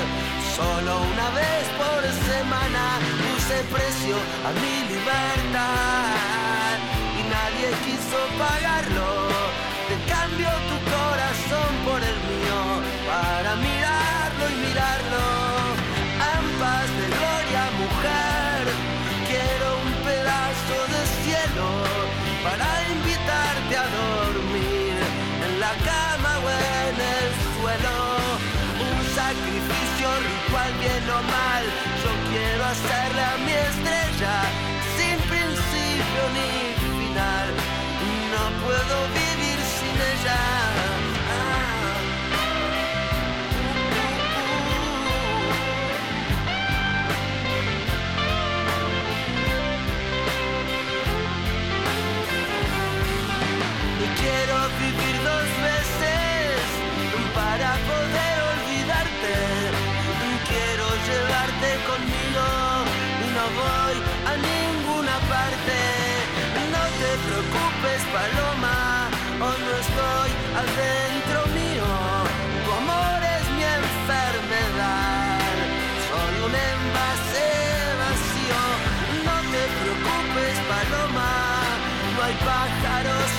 Solo 0.55 1.01
una 1.11 1.30
vez 1.32 1.66
por 1.78 2.01
semana 2.32 2.99
puse 3.24 3.55
precio 3.74 4.16
a 4.47 4.51
mi 4.61 4.88
libertad 4.93 6.78
y 7.20 7.24
nadie 7.24 7.68
quiso 7.84 8.20
pagarlo. 8.38 9.24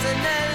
Pájaros 0.06 0.40
en 0.40 0.45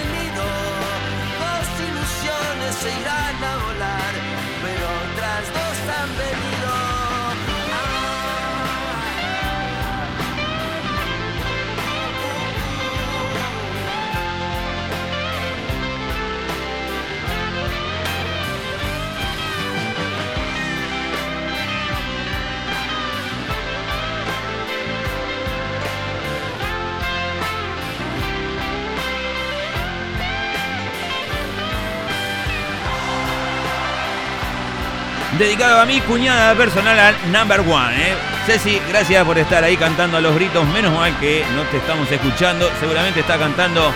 Dedicado 35.42 35.80
a 35.80 35.86
mi 35.86 36.00
cuñada 36.02 36.54
personal 36.54 36.96
al 36.96 37.32
number 37.32 37.58
one. 37.62 37.96
¿eh? 37.96 38.14
Ceci, 38.46 38.80
gracias 38.88 39.24
por 39.24 39.36
estar 39.36 39.64
ahí 39.64 39.76
cantando 39.76 40.16
a 40.16 40.20
los 40.20 40.36
gritos. 40.36 40.64
Menos 40.68 40.94
mal 40.94 41.18
que 41.18 41.44
no 41.56 41.64
te 41.64 41.78
estamos 41.78 42.08
escuchando. 42.12 42.70
Seguramente 42.78 43.18
está 43.18 43.36
cantando 43.36 43.92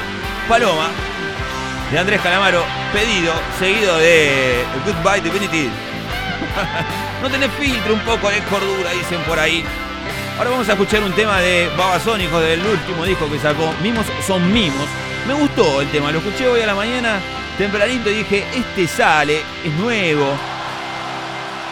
Paloma 0.48 0.88
de 1.92 1.98
Andrés 2.00 2.20
Calamaro. 2.20 2.64
Pedido, 2.92 3.32
seguido 3.60 3.96
de 3.98 4.64
Goodbye 4.84 5.20
Divinity. 5.20 5.70
no 7.22 7.30
tenés 7.30 7.52
filtro, 7.60 7.94
un 7.94 8.00
poco 8.00 8.28
de 8.28 8.40
cordura, 8.42 8.90
dicen 8.90 9.20
por 9.20 9.38
ahí. 9.38 9.64
Ahora 10.38 10.50
vamos 10.50 10.68
a 10.68 10.72
escuchar 10.72 11.04
un 11.04 11.12
tema 11.12 11.38
de 11.38 11.70
Babasónicos 11.78 12.42
del 12.42 12.66
último 12.66 13.04
disco 13.04 13.30
que 13.30 13.38
sacó. 13.38 13.72
Mimos 13.84 14.04
son 14.26 14.52
mimos. 14.52 14.88
Me 15.28 15.34
gustó 15.34 15.80
el 15.80 15.88
tema, 15.92 16.10
lo 16.10 16.18
escuché 16.18 16.48
hoy 16.48 16.62
a 16.62 16.66
la 16.66 16.74
mañana 16.74 17.20
tempranito 17.56 18.10
y 18.10 18.14
dije, 18.14 18.44
este 18.52 18.88
sale, 18.88 19.42
es 19.64 19.72
nuevo. 19.74 20.55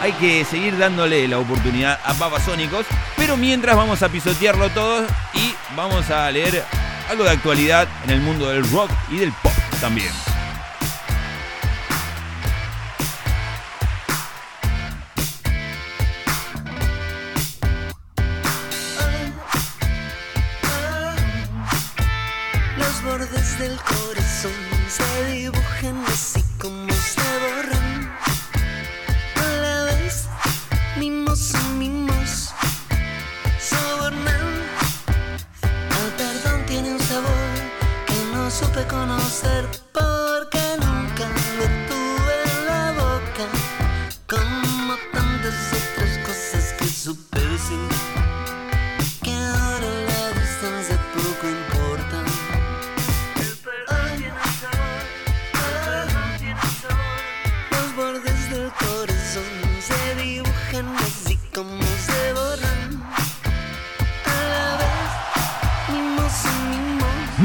Hay 0.01 0.11
que 0.13 0.45
seguir 0.45 0.77
dándole 0.77 1.27
la 1.27 1.39
oportunidad 1.39 1.99
a 2.03 2.13
Babasónicos. 2.13 2.85
Pero 3.15 3.37
mientras 3.37 3.75
vamos 3.75 4.01
a 4.03 4.09
pisotearlo 4.09 4.69
todo 4.69 5.05
y 5.33 5.55
vamos 5.75 6.09
a 6.09 6.29
leer 6.31 6.63
algo 7.09 7.23
de 7.23 7.31
actualidad 7.31 7.87
en 8.03 8.11
el 8.11 8.21
mundo 8.21 8.49
del 8.49 8.69
rock 8.69 8.91
y 9.09 9.17
del 9.17 9.31
pop 9.31 9.53
también. 9.79 10.11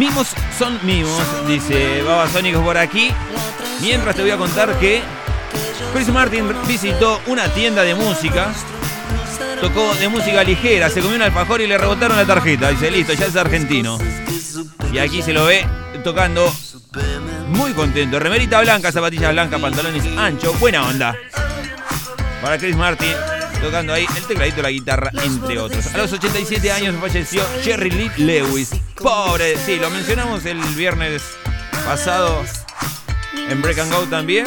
Mimos. 0.01 0.29
Son 0.59 0.81
mimos, 0.83 1.21
dice 1.47 2.03
Babasónicos 2.03 2.63
por 2.65 2.79
aquí. 2.79 3.13
Mientras 3.83 4.17
te 4.17 4.23
voy 4.23 4.31
a 4.31 4.39
contar 4.39 4.79
que 4.79 5.03
Chris 5.93 6.09
Martin 6.09 6.49
visitó 6.67 7.21
una 7.27 7.47
tienda 7.49 7.83
de 7.83 7.95
música. 7.95 8.53
Tocó 9.61 9.95
de 9.97 10.09
música 10.09 10.43
ligera, 10.43 10.89
se 10.89 11.03
comió 11.03 11.17
un 11.17 11.23
alfajor 11.23 11.61
y 11.61 11.67
le 11.67 11.77
rebotaron 11.77 12.17
la 12.17 12.25
tarjeta. 12.25 12.71
Dice, 12.71 12.91
listo, 12.91 13.13
ya 13.13 13.27
es 13.27 13.37
argentino. 13.37 13.99
Y 14.91 14.99
aquí 14.99 15.21
se 15.21 15.35
lo 15.35 15.45
ve 15.45 15.67
tocando 16.03 16.51
muy 17.49 17.73
contento. 17.73 18.19
Remerita 18.19 18.59
blanca, 18.63 18.91
zapatillas 18.91 19.33
blancas, 19.33 19.61
pantalones 19.61 20.03
anchos, 20.17 20.59
buena 20.59 20.83
onda. 20.83 21.15
Para 22.41 22.57
Chris 22.57 22.75
Martin, 22.75 23.13
tocando 23.61 23.93
ahí 23.93 24.07
el 24.17 24.25
tecladito, 24.25 24.63
la 24.63 24.71
guitarra, 24.71 25.11
entre 25.23 25.59
otros. 25.59 25.87
A 25.95 25.99
los 25.99 26.13
87 26.13 26.73
años 26.73 26.95
falleció 27.01 27.43
Jerry 27.63 27.91
Lee 27.91 28.11
Lewis. 28.17 28.71
Pobre, 28.97 29.57
sí, 29.57 29.77
lo 29.77 29.91
mencionamos 29.91 30.45
el 30.47 30.59
viernes 30.75 31.23
pasado 31.85 32.43
en 33.49 33.63
Break 33.63 33.79
and 33.79 33.93
Go 33.93 34.03
también. 34.05 34.47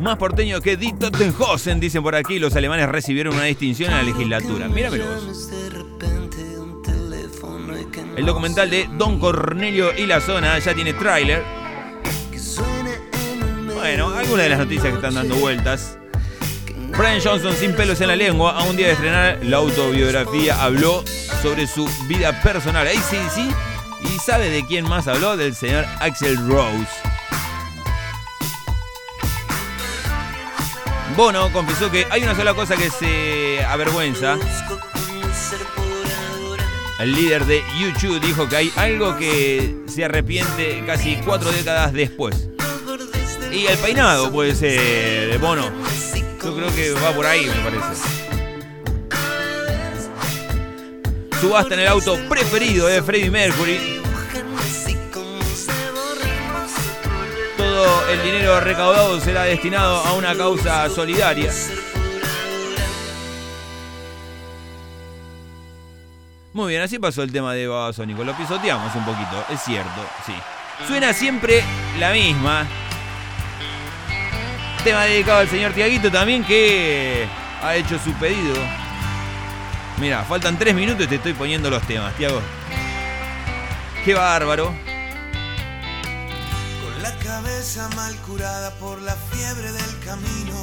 Más 0.00 0.16
porteño 0.16 0.62
que 0.62 0.78
Die 0.78 0.94
Tottenhausen, 0.94 1.78
dicen 1.78 2.02
por 2.02 2.14
aquí. 2.14 2.38
Los 2.38 2.56
alemanes 2.56 2.88
recibieron 2.88 3.34
una 3.34 3.44
distinción 3.44 3.90
en 3.90 3.98
la 3.98 4.02
legislatura. 4.02 4.66
Mira 4.68 4.88
vos. 4.88 5.50
El 8.16 8.26
documental 8.26 8.70
de 8.70 8.88
Don 8.96 9.18
Cornelio 9.18 9.96
y 9.96 10.06
la 10.06 10.20
zona 10.20 10.58
ya 10.58 10.74
tiene 10.74 10.94
tráiler. 10.94 11.59
Bueno, 13.80 14.14
algunas 14.14 14.44
de 14.44 14.50
las 14.50 14.58
noticias 14.58 14.88
que 14.88 14.96
están 14.96 15.14
dando 15.14 15.36
vueltas. 15.36 15.96
Brian 16.98 17.18
Johnson, 17.24 17.54
sin 17.56 17.72
pelos 17.72 17.98
en 18.02 18.08
la 18.08 18.16
lengua, 18.16 18.52
a 18.52 18.64
un 18.64 18.76
día 18.76 18.88
de 18.88 18.92
estrenar 18.92 19.38
la 19.42 19.56
autobiografía, 19.56 20.62
habló 20.62 21.02
sobre 21.40 21.66
su 21.66 21.88
vida 22.06 22.42
personal. 22.42 22.86
Ahí 22.86 22.98
sí, 22.98 23.16
sí. 23.34 23.50
¿Y 24.02 24.18
sabe 24.18 24.50
de 24.50 24.66
quién 24.66 24.86
más 24.86 25.08
habló? 25.08 25.34
Del 25.38 25.54
señor 25.54 25.86
Axel 25.98 26.36
Rose. 26.46 26.88
Bono 31.16 31.50
confesó 31.50 31.90
que 31.90 32.06
hay 32.10 32.22
una 32.22 32.36
sola 32.36 32.52
cosa 32.52 32.76
que 32.76 32.90
se 32.90 33.64
avergüenza. 33.64 34.36
El 36.98 37.12
líder 37.14 37.46
de 37.46 37.64
YouTube 37.80 38.20
dijo 38.20 38.46
que 38.46 38.56
hay 38.56 38.72
algo 38.76 39.16
que 39.16 39.74
se 39.86 40.04
arrepiente 40.04 40.84
casi 40.86 41.16
cuatro 41.24 41.50
décadas 41.50 41.94
después. 41.94 42.50
Y 43.52 43.66
el 43.66 43.78
peinado 43.78 44.30
puede 44.30 44.54
ser 44.54 45.30
de 45.30 45.38
Bono. 45.38 45.70
Yo 46.42 46.54
creo 46.54 46.74
que 46.74 46.92
va 46.92 47.12
por 47.12 47.26
ahí, 47.26 47.46
me 47.46 47.62
parece. 47.62 48.02
Subasta 51.40 51.74
en 51.74 51.80
el 51.80 51.88
auto 51.88 52.16
preferido 52.28 52.86
de 52.86 53.02
Freddie 53.02 53.30
Mercury. 53.30 54.00
Todo 57.56 58.10
el 58.10 58.22
dinero 58.22 58.60
recaudado 58.60 59.20
será 59.20 59.44
destinado 59.44 59.96
a 60.04 60.12
una 60.12 60.36
causa 60.36 60.88
solidaria. 60.88 61.52
Muy 66.52 66.70
bien, 66.70 66.82
así 66.82 66.98
pasó 66.98 67.22
el 67.22 67.32
tema 67.32 67.54
de 67.54 67.66
Babasónico. 67.66 68.22
Lo 68.22 68.36
pisoteamos 68.36 68.94
un 68.94 69.04
poquito, 69.04 69.44
es 69.50 69.60
cierto, 69.62 70.06
sí. 70.26 70.34
Suena 70.86 71.12
siempre 71.12 71.62
la 71.98 72.12
misma. 72.12 72.66
Tema 74.84 75.04
dedicado 75.04 75.40
al 75.40 75.48
señor 75.48 75.72
Tiaguito 75.74 76.10
también 76.10 76.42
que 76.42 77.28
ha 77.62 77.76
hecho 77.76 77.98
su 77.98 78.14
pedido. 78.14 78.54
Mira, 79.98 80.24
faltan 80.24 80.58
tres 80.58 80.74
minutos 80.74 81.04
y 81.04 81.08
te 81.08 81.16
estoy 81.16 81.34
poniendo 81.34 81.68
los 81.68 81.82
temas, 81.82 82.14
Tiago. 82.14 82.40
Qué 84.02 84.14
bárbaro. 84.14 84.74
Con 86.82 87.02
la 87.02 87.14
cabeza 87.18 87.90
mal 87.94 88.16
curada 88.26 88.70
por 88.76 89.02
la 89.02 89.14
fiebre 89.14 89.70
del 89.70 89.98
camino. 90.02 90.56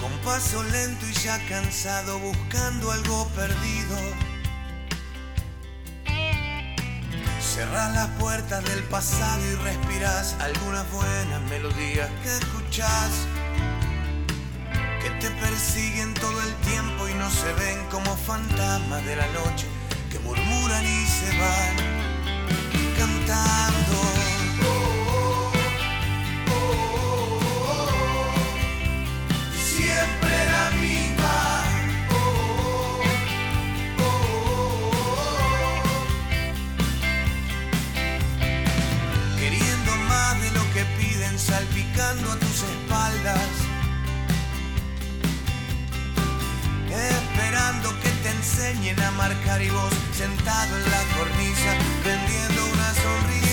Con 0.00 0.12
paso 0.24 0.62
lento 0.62 1.04
y 1.04 1.12
ya 1.14 1.44
cansado 1.48 2.20
buscando 2.20 2.92
algo 2.92 3.28
perdido. 3.34 3.98
Cerrás 7.54 7.94
las 7.94 8.08
puertas 8.18 8.64
del 8.64 8.82
pasado 8.82 9.40
y 9.46 9.54
respirás 9.62 10.34
algunas 10.40 10.90
buenas 10.90 11.40
melodías 11.42 12.10
que 12.24 12.36
escuchás. 12.36 13.12
Que 15.00 15.10
te 15.20 15.30
persiguen 15.30 16.14
todo 16.14 16.42
el 16.42 16.52
tiempo 16.68 17.08
y 17.08 17.14
no 17.14 17.30
se 17.30 17.52
ven 17.52 17.78
como 17.92 18.16
fantasmas 18.16 19.04
de 19.04 19.14
la 19.14 19.28
noche 19.28 19.68
que 20.10 20.18
murmuran 20.18 20.84
y 20.84 21.06
se 21.06 21.28
van 21.38 21.76
cantando. 22.98 24.43
Salpicando 41.38 42.32
a 42.32 42.36
tus 42.36 42.62
espaldas. 42.62 43.48
Esperando 46.90 47.90
que 48.00 48.10
te 48.22 48.30
enseñen 48.30 49.00
a 49.00 49.10
marcar 49.12 49.62
y 49.62 49.70
vos 49.70 49.92
sentado 50.16 50.76
en 50.76 50.90
la 50.90 51.02
cornisa, 51.16 51.70
vendiendo 52.04 52.64
una 52.72 52.94
sonrisa 52.94 53.43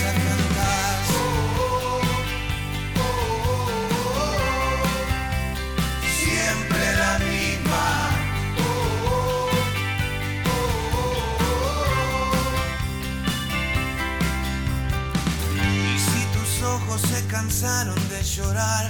cansaron 17.42 17.96
de 18.08 18.22
llorar, 18.22 18.88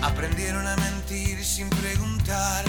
aprendieron 0.00 0.64
a 0.64 0.76
mentir 0.76 1.44
sin 1.44 1.68
preguntar, 1.70 2.64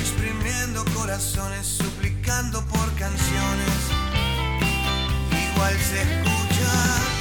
exprimiendo 0.00 0.82
corazones, 0.94 1.66
suplicando 1.66 2.64
por 2.68 2.86
canciones. 2.94 3.80
Igual 5.52 5.74
se 5.78 6.00
escucha. 6.00 7.15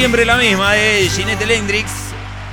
Siempre 0.00 0.24
la 0.24 0.38
misma 0.38 0.72
de 0.72 1.10
Ginette 1.14 1.42
Hendrix. 1.42 1.90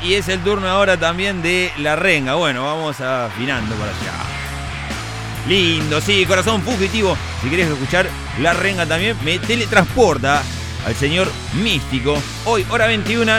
Y 0.03 0.15
es 0.15 0.27
el 0.27 0.41
turno 0.41 0.67
ahora 0.67 0.97
también 0.97 1.41
de 1.41 1.71
La 1.77 1.95
Renga. 1.95 2.35
Bueno, 2.35 2.65
vamos 2.65 2.99
afinando 2.99 3.73
para 3.75 3.91
allá. 3.91 5.47
Lindo, 5.47 6.01
sí, 6.01 6.25
corazón 6.25 6.61
fugitivo. 6.61 7.17
Si 7.41 7.49
querés 7.49 7.69
escuchar 7.69 8.09
La 8.41 8.51
Renga 8.51 8.85
también, 8.85 9.15
me 9.23 9.39
teletransporta 9.39 10.43
al 10.85 10.93
señor 10.95 11.31
Místico. 11.63 12.21
Hoy, 12.43 12.65
hora 12.69 12.85
21, 12.85 13.31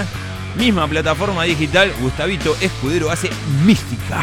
misma 0.56 0.88
plataforma 0.88 1.44
digital. 1.44 1.92
Gustavito 2.00 2.56
Escudero 2.62 3.11
hace 3.11 3.28
Mística. 3.66 4.22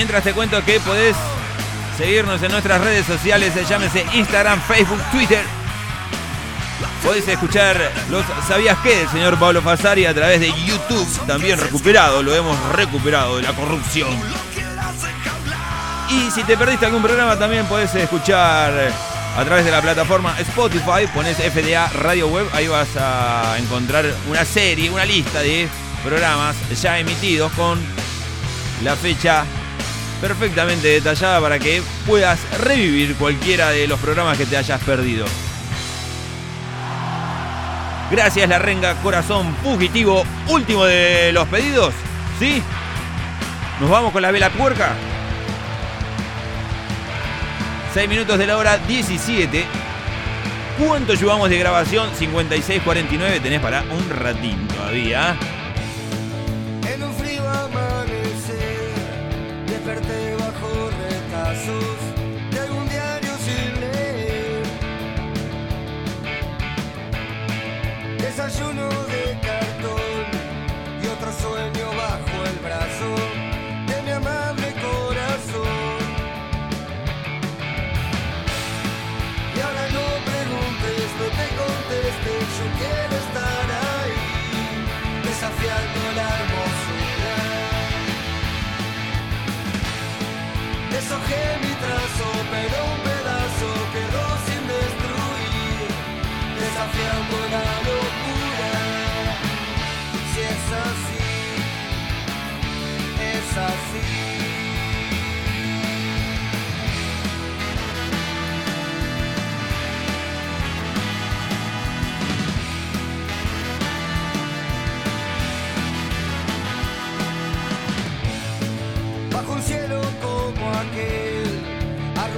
Mientras 0.00 0.24
te 0.24 0.32
cuento 0.32 0.64
que 0.64 0.80
podés 0.80 1.14
seguirnos 1.98 2.42
en 2.42 2.50
nuestras 2.50 2.80
redes 2.80 3.04
sociales, 3.04 3.54
eh, 3.54 3.66
llámese 3.68 4.06
Instagram, 4.14 4.58
Facebook, 4.62 4.98
Twitter. 5.12 5.44
Podés 7.04 7.28
escuchar 7.28 7.78
los 8.08 8.24
¿Sabías 8.48 8.78
qué? 8.82 8.96
del 8.96 9.10
señor 9.10 9.38
Pablo 9.38 9.60
Fasari 9.60 10.06
a 10.06 10.14
través 10.14 10.40
de 10.40 10.54
YouTube, 10.64 11.26
también 11.26 11.60
recuperado, 11.60 12.22
lo 12.22 12.34
hemos 12.34 12.58
recuperado 12.72 13.36
de 13.36 13.42
la 13.42 13.52
corrupción. 13.52 14.08
Y 16.08 16.30
si 16.30 16.44
te 16.44 16.56
perdiste 16.56 16.86
algún 16.86 17.02
programa 17.02 17.38
también 17.38 17.66
podés 17.66 17.94
escuchar 17.94 18.72
eh, 18.72 18.90
a 19.36 19.44
través 19.44 19.66
de 19.66 19.70
la 19.70 19.82
plataforma 19.82 20.34
Spotify, 20.40 21.06
pones 21.12 21.36
FDA 21.36 21.88
Radio 21.88 22.28
Web, 22.28 22.46
ahí 22.54 22.68
vas 22.68 22.88
a 22.98 23.54
encontrar 23.58 24.06
una 24.30 24.46
serie, 24.46 24.88
una 24.88 25.04
lista 25.04 25.40
de 25.40 25.68
programas 26.02 26.56
ya 26.80 26.98
emitidos 26.98 27.52
con 27.52 27.78
la 28.82 28.96
fecha 28.96 29.44
perfectamente 30.20 30.88
detallada 30.88 31.40
para 31.40 31.58
que 31.58 31.82
puedas 32.06 32.38
revivir 32.60 33.14
cualquiera 33.16 33.70
de 33.70 33.86
los 33.86 33.98
programas 34.00 34.36
que 34.36 34.46
te 34.46 34.56
hayas 34.56 34.80
perdido. 34.82 35.26
Gracias 38.10 38.48
La 38.48 38.58
Renga, 38.58 38.94
corazón 39.02 39.54
fugitivo, 39.62 40.24
último 40.48 40.84
de 40.84 41.30
los 41.32 41.46
pedidos, 41.48 41.94
¿sí? 42.38 42.62
Nos 43.80 43.88
vamos 43.88 44.12
con 44.12 44.20
la 44.20 44.30
vela 44.30 44.50
puerca. 44.50 44.94
6 47.94 48.08
minutos 48.08 48.38
de 48.38 48.46
la 48.46 48.56
hora 48.56 48.78
17. 48.78 49.64
¿Cuánto 50.78 51.14
llevamos 51.14 51.50
de 51.50 51.58
grabación? 51.58 52.10
56.49, 52.18 53.42
tenés 53.42 53.60
para 53.60 53.82
un 53.82 54.08
ratín 54.10 54.66
todavía. 54.68 55.36
Desayuno 68.40 68.88
de 68.88 69.38
cartón 69.42 70.24
y 71.02 71.06
otro 71.08 71.30
sueño 71.30 71.88
bajo 71.94 72.36
el 72.48 72.58
brazo 72.64 73.08
de 73.86 74.02
mi 74.02 74.12
amable 74.12 74.72
corazón. 74.80 76.00
Y 79.54 79.60
ahora 79.60 79.84
no 79.92 80.04
preguntes, 80.30 81.08
no 81.20 81.26
te 81.38 81.46
contestes, 81.60 82.44
yo 82.56 82.66
quiero 82.80 83.14
estar 83.24 83.66
ahí, 83.84 84.16
desafiando 85.22 86.00
la 86.16 86.28
hermosura. 86.40 87.36
Deshojé 90.92 91.42
mi 91.60 91.72
trazo, 91.84 92.28
pero 92.50 92.99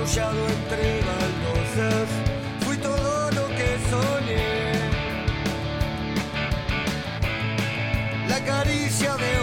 arrullado 0.02 0.48
entre 0.48 1.00
baldosas, 1.02 2.08
fui 2.64 2.76
todo 2.78 3.30
lo 3.30 3.46
que 3.54 3.78
soñé. 3.88 4.72
La 8.28 8.40
caricia 8.44 9.16
de 9.16 9.41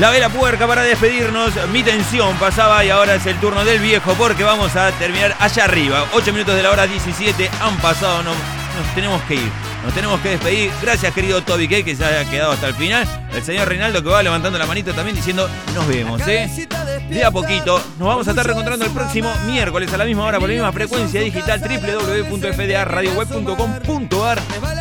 La 0.00 0.08
vela 0.08 0.30
puerca 0.30 0.66
para 0.66 0.82
despedirnos. 0.82 1.52
Mi 1.74 1.82
tensión 1.82 2.34
pasaba 2.36 2.82
y 2.82 2.88
ahora 2.88 3.16
es 3.16 3.26
el 3.26 3.38
turno 3.38 3.66
del 3.66 3.80
viejo 3.80 4.14
porque 4.14 4.44
vamos 4.44 4.74
a 4.74 4.90
terminar 4.92 5.36
allá 5.38 5.64
arriba. 5.64 6.06
8 6.14 6.32
minutos 6.32 6.54
de 6.54 6.62
la 6.62 6.70
hora 6.70 6.86
17 6.86 7.50
han 7.60 7.76
pasado. 7.82 8.22
No, 8.22 8.30
nos 8.30 8.94
tenemos 8.94 9.20
que 9.24 9.34
ir. 9.34 9.52
Nos 9.84 9.92
tenemos 9.92 10.18
que 10.22 10.30
despedir. 10.30 10.72
Gracias, 10.80 11.12
querido 11.12 11.42
Toby 11.42 11.68
K, 11.68 11.82
que 11.82 11.94
se 11.94 12.02
haya 12.02 12.24
quedado 12.30 12.52
hasta 12.52 12.68
el 12.68 12.74
final. 12.76 13.06
El 13.34 13.44
señor 13.44 13.68
Reinaldo 13.68 14.02
que 14.02 14.08
va 14.08 14.22
levantando 14.22 14.58
la 14.58 14.64
manito 14.64 14.94
también 14.94 15.14
diciendo 15.14 15.46
nos 15.74 15.86
vemos, 15.86 16.26
¿eh? 16.26 16.66
De 17.10 17.22
a 17.22 17.30
poquito. 17.30 17.78
Nos 17.98 18.08
vamos 18.08 18.26
a 18.26 18.30
estar 18.30 18.46
reencontrando 18.46 18.86
el 18.86 18.92
próximo 18.92 19.30
miércoles 19.44 19.92
a 19.92 19.98
la 19.98 20.06
misma 20.06 20.24
hora 20.24 20.40
por 20.40 20.48
la 20.48 20.54
misma 20.54 20.72
frecuencia 20.72 21.20
digital 21.20 21.60
www.fdaradioweb.com.ar. 21.60 24.38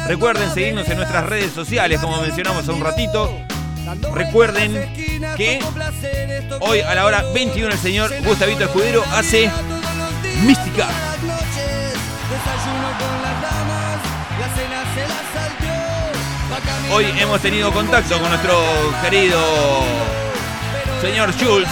Recuerden 0.08 0.54
seguirnos 0.54 0.88
en 0.88 0.96
nuestras 0.96 1.26
redes 1.26 1.52
sociales, 1.52 2.00
como 2.00 2.22
mencionamos 2.22 2.62
hace 2.62 2.72
un 2.72 2.80
ratito. 2.80 3.38
Recuerden 4.14 5.09
que 5.36 5.60
hoy 6.60 6.80
a 6.82 6.96
la 6.96 7.06
hora 7.06 7.24
21 7.34 7.74
el 7.74 7.80
señor 7.80 8.12
Gustavito 8.24 8.64
Escudero 8.64 9.04
hace 9.12 9.50
Mística. 10.44 10.88
Hoy 16.92 17.06
hemos 17.20 17.42
tenido 17.42 17.72
contacto 17.72 18.20
con 18.20 18.30
nuestro 18.30 18.58
querido 19.02 19.40
señor 21.02 21.34
Schultz 21.34 21.70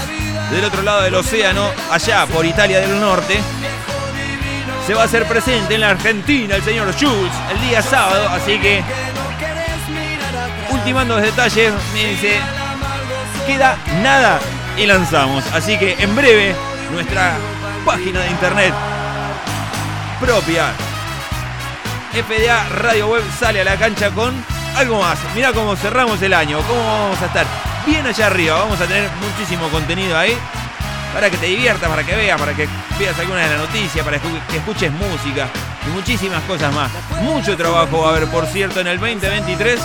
del 0.52 0.66
otro 0.66 0.82
lado 0.82 1.02
del 1.02 1.16
océano, 1.16 1.72
allá 1.91 2.26
por 2.28 2.45
Italia 2.45 2.80
del 2.80 3.00
Norte. 3.00 3.39
Se 4.86 4.93
va 4.93 5.02
a 5.02 5.06
hacer 5.06 5.26
presente 5.26 5.76
en 5.76 5.82
la 5.82 5.89
Argentina 5.91 6.56
el 6.56 6.64
señor 6.64 6.93
Schultz 6.93 7.34
el 7.52 7.62
día 7.62 7.82
sábado, 7.82 8.30
así 8.30 8.60
que 8.60 8.84
ultimando 10.70 11.16
los 11.16 11.24
detalles, 11.24 11.74
me 11.93 12.06
dice, 12.06 12.39
queda 13.48 13.78
nada 14.04 14.39
y 14.78 14.86
lanzamos. 14.86 15.43
Así 15.54 15.78
que 15.78 15.95
en 15.98 16.16
breve 16.16 16.54
nuestra 16.91 17.38
página 17.86 18.20
de 18.20 18.30
internet 18.30 18.74
propia, 20.20 20.74
FDA 22.12 22.68
Radio 22.70 23.08
Web, 23.08 23.24
sale 23.39 23.62
a 23.62 23.64
la 23.64 23.78
cancha 23.78 24.12
con 24.12 24.34
algo 24.76 25.00
más. 25.00 25.18
Mirá 25.34 25.54
cómo 25.54 25.76
cerramos 25.76 26.22
el 26.22 26.34
año, 26.34 26.60
cómo 26.68 26.84
vamos 26.84 27.22
a 27.22 27.26
estar 27.26 27.45
bien 27.86 28.06
allá 28.06 28.28
arriba. 28.28 28.58
Vamos 28.60 28.82
a 28.82 28.86
tener 28.86 29.10
muchísimo 29.22 29.70
contenido 29.70 30.18
ahí 30.18 30.38
para 31.14 31.30
que 31.30 31.38
te 31.38 31.45
diviertas, 31.45 31.89
para 31.89 32.04
que 32.04 32.16
veas, 32.16 32.39
para 32.39 32.54
que 32.54 32.68
veas 33.00 33.18
alguna 33.18 33.43
de 33.43 33.50
las 33.50 33.60
noticias, 33.60 34.04
para 34.04 34.20
que 34.20 34.28
escuches 34.56 34.91
música 34.91 35.48
y 35.88 35.89
muchísimas 35.91 36.43
cosas 36.43 36.74
más. 36.74 36.91
Mucho 37.22 37.56
trabajo 37.56 38.02
va 38.02 38.10
a 38.10 38.16
haber, 38.18 38.28
por 38.28 38.45
cierto, 38.45 38.82
en 38.82 38.88
el 38.88 39.00
2023. 39.00 39.80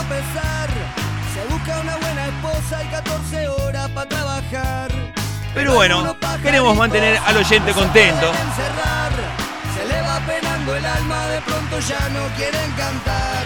Pero 5.55 5.75
bueno, 5.75 6.17
queremos 6.43 6.77
mantener 6.77 7.19
al 7.25 7.37
oyente 7.37 7.73
contento. 7.73 8.27
Encerrar, 8.29 9.13
se 9.75 9.87
le 9.89 10.03
va 10.03 10.21
penando 10.21 10.77
el 10.77 10.85
alma, 10.85 11.27
de 11.29 11.41
pronto 11.41 11.81
ya 11.81 12.09
no 12.11 12.27
quieren 12.37 12.71
cantar. 12.73 13.45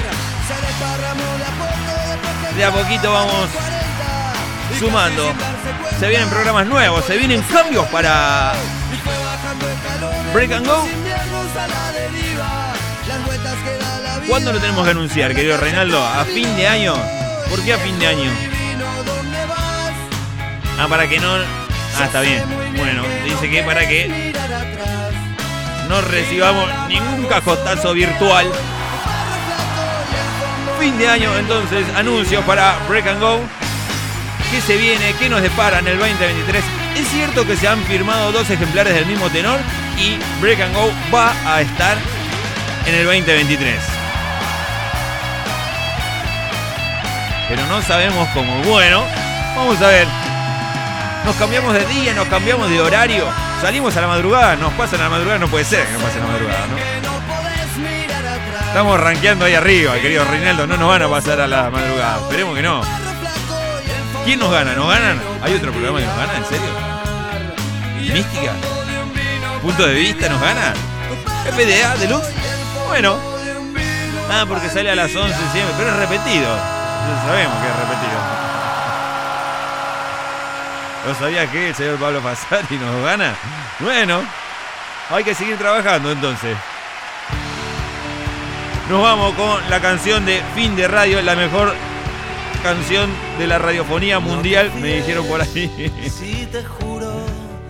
Se 0.48 0.66
desparramó 0.66 1.38
de 1.38 1.44
a 1.44 1.52
poco, 1.58 2.56
De 2.56 2.64
a 2.64 2.70
poquito 2.72 3.12
vamos 3.12 3.48
sumando. 4.78 5.32
Se 6.00 6.08
vienen 6.08 6.28
programas 6.28 6.66
nuevos, 6.66 7.04
se 7.04 7.16
vienen 7.16 7.40
cambios 7.42 7.86
para 7.86 8.52
Break 10.32 10.52
and 10.52 10.66
Go. 10.66 10.88
¿Cuándo 14.28 14.52
lo 14.52 14.58
tenemos 14.58 14.84
que 14.84 14.90
anunciar, 14.90 15.34
querido 15.34 15.56
Reinaldo? 15.56 16.04
¿A 16.04 16.24
fin 16.24 16.56
de 16.56 16.66
año? 16.66 16.94
¿Por 17.48 17.62
qué 17.62 17.74
a 17.74 17.78
fin 17.78 17.96
de 18.00 18.08
año? 18.08 18.55
Ah, 20.78 20.86
para 20.88 21.08
que 21.08 21.18
no. 21.18 21.34
Ah, 21.34 22.04
está 22.04 22.20
bien. 22.20 22.42
Bueno, 22.76 23.02
dice 23.24 23.50
que 23.50 23.62
para 23.62 23.88
que 23.88 24.32
no 25.88 26.00
recibamos 26.02 26.68
ningún 26.88 27.24
cajotazo 27.26 27.94
virtual. 27.94 28.46
Fin 30.78 30.98
de 30.98 31.08
año, 31.08 31.34
entonces, 31.38 31.86
anuncios 31.96 32.44
para 32.44 32.76
Break 32.88 33.06
and 33.06 33.20
Go. 33.20 33.40
¿Qué 34.50 34.60
se 34.60 34.76
viene? 34.76 35.14
¿Qué 35.18 35.28
nos 35.28 35.40
depara 35.40 35.78
en 35.78 35.88
el 35.88 35.98
2023? 35.98 36.62
Es 36.96 37.08
cierto 37.08 37.46
que 37.46 37.56
se 37.56 37.66
han 37.66 37.82
firmado 37.84 38.32
dos 38.32 38.48
ejemplares 38.50 38.94
del 38.94 39.06
mismo 39.06 39.28
tenor 39.30 39.58
y 39.98 40.18
Break 40.40 40.60
and 40.60 40.74
Go 40.74 40.92
va 41.14 41.32
a 41.46 41.62
estar 41.62 41.96
en 42.86 42.94
el 42.94 43.04
2023. 43.04 43.74
Pero 47.48 47.66
no 47.66 47.80
sabemos 47.82 48.28
cómo. 48.34 48.62
Bueno, 48.64 49.04
vamos 49.56 49.80
a 49.80 49.88
ver. 49.88 50.25
Nos 51.26 51.34
cambiamos 51.34 51.74
de 51.74 51.84
día, 51.86 52.14
nos 52.14 52.28
cambiamos 52.28 52.70
de 52.70 52.80
horario. 52.80 53.24
Salimos 53.60 53.96
a 53.96 54.00
la 54.00 54.06
madrugada, 54.06 54.54
nos 54.54 54.72
pasa 54.74 54.94
a 54.94 55.00
la 55.00 55.08
madrugada, 55.08 55.40
no 55.40 55.48
puede 55.48 55.64
ser 55.64 55.84
que 55.84 55.92
nos 55.94 56.02
pase 56.02 56.18
a 56.18 56.20
la 56.20 56.28
madrugada, 56.28 56.66
¿no? 56.68 56.76
Estamos 58.68 59.00
rankeando 59.00 59.44
ahí 59.44 59.54
arriba, 59.54 59.94
querido 59.94 60.24
Reinaldo. 60.24 60.68
No 60.68 60.76
nos 60.76 60.88
van 60.88 61.02
a 61.02 61.08
pasar 61.08 61.40
a 61.40 61.48
la 61.48 61.68
madrugada. 61.68 62.18
Esperemos 62.20 62.54
que 62.54 62.62
no. 62.62 62.80
¿Quién 64.24 64.38
nos 64.38 64.52
gana? 64.52 64.74
¿Nos 64.74 64.88
ganan? 64.88 65.20
¿Hay 65.42 65.54
otro 65.54 65.72
programa 65.72 65.98
que 65.98 66.06
nos 66.06 66.16
gana? 66.16 66.36
¿En 66.36 66.44
serio? 66.44 68.14
¿Mística? 68.14 68.52
¿Punto 69.62 69.84
de 69.84 69.94
vista 69.94 70.28
nos 70.28 70.40
gana? 70.40 70.74
¿FDA 71.44 71.96
Deluxe? 71.96 72.28
Bueno. 72.86 73.18
Ah, 74.30 74.44
porque 74.48 74.68
sale 74.68 74.92
a 74.92 74.94
las 74.94 75.14
11 75.14 75.34
siempre, 75.52 75.74
pero 75.76 75.90
es 75.90 75.96
repetido. 75.96 76.54
Ya 76.54 77.22
sabemos 77.26 77.54
que 77.62 77.68
es 77.68 77.76
repetido. 77.76 78.35
¿No 81.06 81.14
sabía 81.14 81.50
que 81.50 81.68
el 81.68 81.74
señor 81.74 81.96
Pablo 81.98 82.20
Fasari 82.20 82.76
nos 82.80 83.04
gana? 83.04 83.34
Bueno, 83.78 84.22
hay 85.10 85.22
que 85.22 85.34
seguir 85.34 85.56
trabajando 85.56 86.10
entonces. 86.10 86.56
Nos 88.90 89.02
vamos 89.02 89.34
con 89.34 89.70
la 89.70 89.80
canción 89.80 90.24
de 90.24 90.42
fin 90.54 90.74
de 90.76 90.88
radio, 90.88 91.20
la 91.22 91.36
mejor 91.36 91.74
canción 92.62 93.08
de 93.38 93.46
la 93.46 93.58
radiofonía 93.58 94.18
mundial, 94.18 94.72
me 94.80 94.94
dijeron 94.96 95.26
por 95.26 95.40
ahí. 95.40 95.92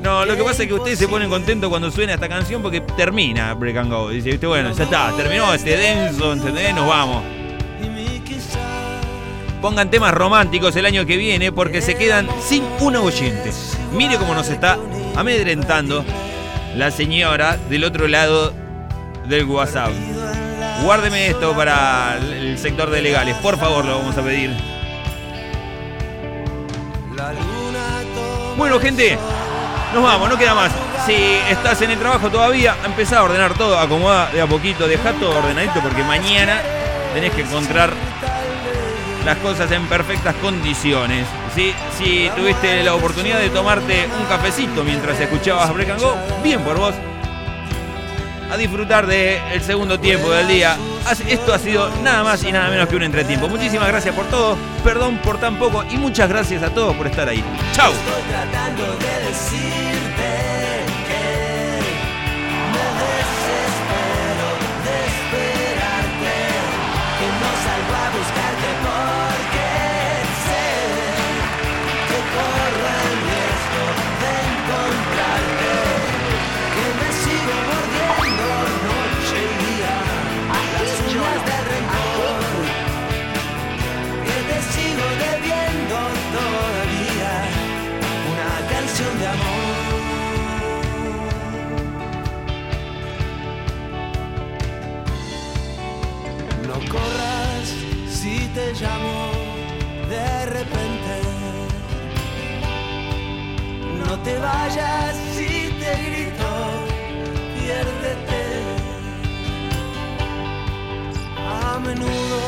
No, 0.03 0.25
lo 0.25 0.37
que 0.37 0.43
pasa 0.43 0.63
es 0.63 0.69
que 0.69 0.75
ustedes 0.75 0.99
se 0.99 1.09
ponen 1.09 1.29
contentos 1.29 1.69
cuando 1.69 1.91
suena 1.91 2.15
esta 2.15 2.29
canción 2.29 2.63
porque 2.63 2.81
termina 2.81 3.53
Break 3.55 3.77
and 3.77 3.91
Go. 3.93 4.11
Dice, 4.11 4.31
"Viste, 4.31 4.47
bueno, 4.47 4.73
ya 4.73 4.85
está, 4.85 5.13
terminó 5.17 5.53
este 5.53 5.77
denso, 5.77 6.33
¿entendés? 6.33 6.75
Nos 6.75 6.87
vamos. 6.87 7.23
Pongan 9.61 9.91
temas 9.91 10.13
románticos 10.13 10.77
el 10.77 10.87
año 10.87 11.07
que 11.07 11.17
viene 11.17 11.51
porque 11.51 11.81
se 11.81 11.97
quedan 11.97 12.29
sin 12.41 12.65
una 12.81 13.01
oyente. 13.01 13.51
Mire 13.93 14.17
cómo 14.17 14.35
nos 14.35 14.49
está 14.49 14.79
amedrentando 15.17 16.05
la 16.77 16.91
señora 16.91 17.57
del 17.69 17.85
otro 17.85 18.07
lado 18.07 18.53
del 19.27 19.45
WhatsApp. 19.47 19.91
Guárdeme 20.83 21.29
esto 21.29 21.55
para 21.55 22.19
el 22.19 22.59
sector 22.59 22.91
de 22.91 23.01
legales, 23.03 23.37
por 23.37 23.59
favor, 23.59 23.85
lo 23.85 23.99
vamos 23.99 24.17
a 24.17 24.23
pedir. 24.23 24.51
Bueno, 28.57 28.79
gente, 28.79 29.19
nos 29.95 30.03
vamos, 30.03 30.29
no 30.29 30.37
queda 30.37 30.55
más. 30.55 30.73
Si 31.07 31.15
estás 31.49 31.81
en 31.83 31.93
el 31.93 31.99
trabajo 31.99 32.31
todavía, 32.31 32.77
empezá 32.85 33.19
a 33.19 33.23
ordenar 33.25 33.55
todo, 33.55 33.79
acomoda 33.79 34.31
de 34.33 34.43
a 34.43 34.47
poquito, 34.47 34.87
deja 34.87 35.13
todo 35.13 35.39
ordenadito 35.39 35.81
porque 35.81 36.03
mañana 36.03 36.61
tenés 37.15 37.33
que 37.33 37.43
encontrar 37.43 37.91
las 39.27 39.37
cosas 39.39 39.71
en 39.73 39.87
perfectas 39.89 40.37
condiciones. 40.37 41.27
¿sí? 41.55 41.75
Si 41.99 42.31
tuviste 42.37 42.85
la 42.85 42.95
oportunidad 42.95 43.41
de 43.41 43.51
tomarte 43.51 44.09
un 44.19 44.25
cafecito 44.27 44.85
mientras 44.85 45.19
escuchabas 45.21 45.75
Break 45.75 45.91
and 45.91 46.01
Go, 46.01 46.15
bien 46.45 46.61
por 46.63 46.79
vos. 46.79 46.95
A 48.49 48.57
disfrutar 48.57 49.09
del 49.09 49.61
segundo 49.61 49.99
tiempo 49.99 50.31
del 50.31 50.47
día. 50.47 50.77
Esto 51.29 51.53
ha 51.53 51.59
sido 51.59 51.91
nada 52.05 52.23
más 52.23 52.45
y 52.45 52.53
nada 52.53 52.71
menos 52.71 52.89
que 52.89 52.95
un 52.95 53.03
entretiempo. 53.03 53.49
Muchísimas 53.49 53.89
gracias 53.89 54.15
por 54.15 54.27
todo, 54.27 54.57
perdón 54.85 55.19
por 55.19 55.39
tan 55.39 55.59
poco 55.59 55.85
y 55.91 55.97
muchas 55.97 56.29
gracias 56.29 56.63
a 56.63 56.71
todos 56.71 56.95
por 56.95 57.09
estar 57.09 57.29
ahí. 57.29 57.43
¡Chao! 57.73 57.93
Te 104.27 104.37
vayas 104.39 105.15
si 105.37 105.71
te 105.81 105.93
grito, 106.07 106.51
piérdete. 107.55 108.43
A 111.39 111.79
menudo 111.79 112.41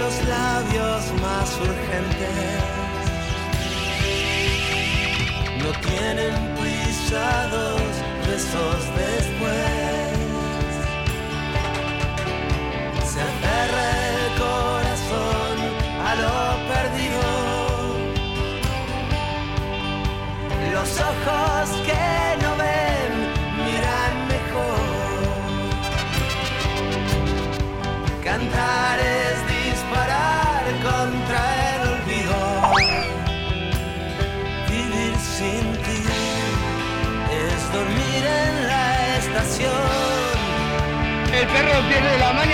los 0.00 0.14
labios 0.34 1.02
más 1.24 1.48
urgentes 1.68 2.62
no 5.62 5.70
tienen 5.88 6.34
pisados 6.60 7.80
besos 8.26 8.80
después. 9.04 10.12
Se 13.10 13.20
aferra 13.30 13.84
el 14.10 14.26
corazón 14.44 15.56
a 16.08 16.14
lo 16.22 16.51
Los 20.82 20.98
ojos 20.98 21.70
que 21.86 22.42
no 22.42 22.50
ven 22.56 23.12
miran 23.66 24.14
mejor. 24.34 24.80
Cantar 28.24 28.98
es 28.98 29.36
disparar 29.58 30.64
contra 30.88 31.40
el 31.70 31.80
olvido. 31.94 32.38
Vivir 34.68 35.14
sin 35.38 35.64
ti 35.84 36.02
es 37.30 37.60
dormir 37.72 38.24
en 38.42 38.54
la 38.66 38.86
estación. 39.18 40.34
El 41.32 41.46
perro 41.46 41.76
pierde 41.88 42.18
la 42.18 42.32
maña, 42.32 42.51